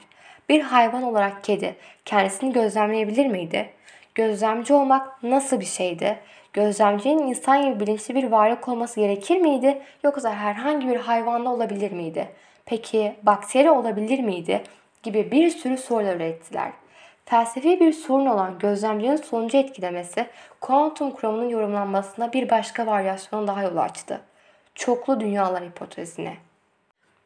Bir 0.49 0.62
hayvan 0.62 1.04
olarak 1.04 1.43
kedi 1.43 1.76
kendisini 2.06 2.54
gözlemleyebilir 2.54 3.28
miydi? 3.28 3.69
Gözlemci 4.15 4.73
olmak 4.73 5.23
nasıl 5.23 5.60
bir 5.60 5.65
şeydi? 5.65 6.19
Gözlemcinin 6.54 7.28
insan 7.28 7.65
gibi 7.65 7.80
bilinçli 7.80 8.15
bir 8.15 8.32
varlık 8.32 8.67
olması 8.67 8.99
gerekir 8.99 9.38
miydi 9.38 9.82
yoksa 10.04 10.34
herhangi 10.34 10.88
bir 10.88 10.95
hayvanda 10.95 11.49
olabilir 11.49 11.91
miydi? 11.91 12.28
Peki 12.65 13.15
bakteri 13.23 13.71
olabilir 13.71 14.19
miydi? 14.19 14.63
Gibi 15.04 15.32
bir 15.32 15.49
sürü 15.49 15.78
sorular 15.78 16.15
ürettiler. 16.15 16.71
Felsefi 17.25 17.79
bir 17.79 17.93
sorun 17.93 18.25
olan 18.25 18.59
gözlemcinin 18.59 19.15
sonucu 19.15 19.57
etkilemesi 19.57 20.27
kuantum 20.62 21.12
kuramının 21.12 21.49
yorumlanmasına 21.49 22.33
bir 22.33 22.49
başka 22.49 22.88
varyasyona 22.88 23.47
daha 23.47 23.63
yol 23.63 23.77
açtı. 23.77 24.21
Çoklu 24.75 25.19
dünyalar 25.19 25.63
hipotezine. 25.63 26.38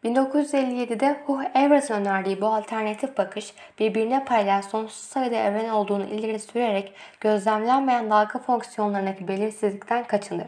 1957'de 0.03 1.21
Hugh 1.25 1.43
Everett'in 1.55 1.93
önerdiği 1.93 2.41
bu 2.41 2.47
alternatif 2.47 3.17
bakış 3.17 3.53
birbirine 3.79 4.25
paralel 4.25 4.61
sonsuz 4.61 5.03
sayıda 5.03 5.35
evren 5.35 5.69
olduğunu 5.69 6.05
ileri 6.05 6.39
sürerek 6.39 6.93
gözlemlenmeyen 7.21 8.09
dalga 8.09 8.39
fonksiyonlarındaki 8.39 9.27
belirsizlikten 9.27 10.03
kaçınır. 10.03 10.47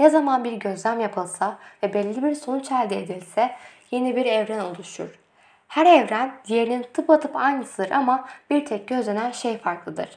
Ne 0.00 0.10
zaman 0.10 0.44
bir 0.44 0.52
gözlem 0.52 1.00
yapılsa 1.00 1.58
ve 1.82 1.94
belli 1.94 2.22
bir 2.22 2.34
sonuç 2.34 2.72
elde 2.72 3.02
edilse 3.02 3.50
yeni 3.90 4.16
bir 4.16 4.26
evren 4.26 4.58
oluşur. 4.58 5.18
Her 5.68 5.86
evren 5.86 6.32
diğerinin 6.44 6.86
tıpatıp 6.94 7.36
aynısıdır 7.36 7.90
ama 7.90 8.28
bir 8.50 8.66
tek 8.66 8.88
gözlenen 8.88 9.30
şey 9.30 9.58
farklıdır. 9.58 10.08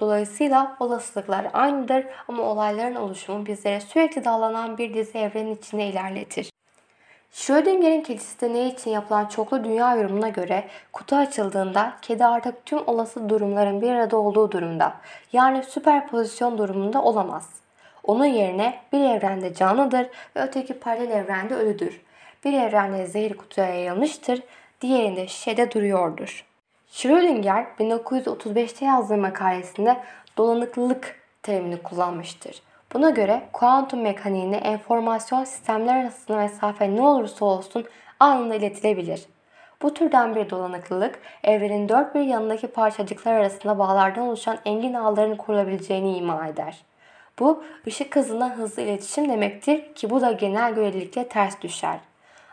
Dolayısıyla 0.00 0.76
olasılıklar 0.80 1.46
aynıdır 1.52 2.06
ama 2.28 2.42
olayların 2.42 2.94
oluşumu 2.94 3.46
bizlere 3.46 3.80
sürekli 3.80 4.24
dallanan 4.24 4.78
bir 4.78 4.94
dizi 4.94 5.18
evrenin 5.18 5.54
içine 5.54 5.88
ilerletir. 5.88 6.52
Schrödinger'in 7.30 8.02
kedisi 8.02 8.40
deneyi 8.40 8.72
için 8.72 8.90
yapılan 8.90 9.26
çoklu 9.26 9.64
dünya 9.64 9.96
yorumuna 9.96 10.28
göre 10.28 10.64
kutu 10.92 11.16
açıldığında 11.16 11.92
kedi 12.02 12.24
artık 12.24 12.66
tüm 12.66 12.88
olası 12.88 13.28
durumların 13.28 13.80
bir 13.80 13.90
arada 13.90 14.16
olduğu 14.16 14.52
durumda 14.52 14.94
yani 15.32 15.62
süperpozisyon 15.62 16.58
durumunda 16.58 17.02
olamaz. 17.02 17.50
Onun 18.04 18.24
yerine 18.24 18.80
bir 18.92 19.00
evrende 19.00 19.54
canlıdır 19.54 20.06
ve 20.36 20.42
öteki 20.42 20.78
paralel 20.78 21.10
evrende 21.10 21.54
ölüdür. 21.54 22.00
Bir 22.44 22.52
evrende 22.52 23.06
zehir 23.06 23.36
kutuya 23.36 23.66
yayılmıştır, 23.66 24.42
diğerinde 24.82 25.26
şişede 25.28 25.72
duruyordur. 25.72 26.44
Schrödinger 26.90 27.66
1935'te 27.78 28.84
yazdığı 28.84 29.16
makalesinde 29.16 29.96
dolanıklılık 30.36 31.20
terimini 31.42 31.82
kullanmıştır. 31.82 32.62
Buna 32.94 33.10
göre 33.10 33.42
kuantum 33.52 34.00
mekaniğinde 34.00 34.56
enformasyon 34.56 35.44
sistemler 35.44 35.96
arasında 35.96 36.36
mesafe 36.36 36.96
ne 36.96 37.02
olursa 37.02 37.44
olsun 37.44 37.84
anında 38.20 38.54
iletilebilir. 38.54 39.26
Bu 39.82 39.94
türden 39.94 40.34
bir 40.34 40.50
dolanıklılık, 40.50 41.18
evrenin 41.44 41.88
dört 41.88 42.14
bir 42.14 42.20
yanındaki 42.20 42.66
parçacıklar 42.66 43.32
arasında 43.32 43.78
bağlardan 43.78 44.28
oluşan 44.28 44.58
engin 44.64 44.94
ağların 44.94 45.36
kurulabileceğini 45.36 46.16
ima 46.16 46.48
eder. 46.48 46.82
Bu, 47.38 47.64
ışık 47.86 48.16
hızına 48.16 48.56
hızlı 48.56 48.82
iletişim 48.82 49.28
demektir 49.28 49.94
ki 49.94 50.10
bu 50.10 50.20
da 50.20 50.32
genel 50.32 50.74
görelilikle 50.74 51.28
ters 51.28 51.60
düşer. 51.60 51.98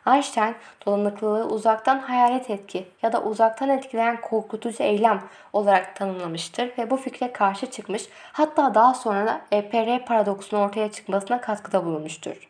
Einstein 0.08 0.56
dolanıklılığı 0.86 1.48
uzaktan 1.48 2.00
hayalet 2.00 2.50
etki 2.50 2.88
ya 3.02 3.14
da 3.14 3.24
uzaktan 3.24 3.70
etkileyen 3.70 4.22
korkutucu 4.22 4.84
eylem 4.84 5.24
olarak 5.54 5.96
tanımlamıştır 5.96 6.78
ve 6.78 6.90
bu 6.90 6.98
fikre 6.98 7.32
karşı 7.32 7.72
çıkmış 7.72 8.10
hatta 8.34 8.74
daha 8.74 8.94
sonra 8.94 9.26
da 9.26 9.42
EPR 9.52 10.06
paradoksunun 10.06 10.62
ortaya 10.62 10.92
çıkmasına 10.92 11.42
katkıda 11.42 11.86
bulunmuştur. 11.86 12.50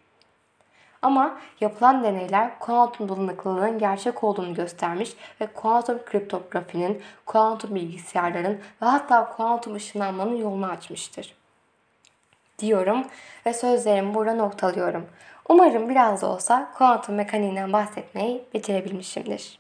Ama 1.02 1.38
yapılan 1.62 2.04
deneyler 2.04 2.60
kuantum 2.60 3.10
dolanıklılığının 3.10 3.80
gerçek 3.80 4.24
olduğunu 4.24 4.54
göstermiş 4.54 5.14
ve 5.42 5.48
kuantum 5.48 6.06
kriptografinin, 6.06 7.02
kuantum 7.26 7.76
bilgisayarların 7.76 8.60
ve 8.82 8.86
hatta 8.86 9.30
kuantum 9.30 9.76
ışınlanmanın 9.76 10.36
yolunu 10.36 10.66
açmıştır. 10.66 11.36
Diyorum 12.60 13.06
ve 13.46 13.54
sözlerimi 13.54 14.14
burada 14.14 14.34
noktalıyorum. 14.34 15.08
Umarım 15.50 15.90
biraz 15.90 16.22
da 16.22 16.28
olsa 16.28 16.72
kuantum 16.78 17.16
mekaniğinden 17.16 17.74
bahsetmeyi 17.74 18.44
becerebilmişimdir. 18.54 19.60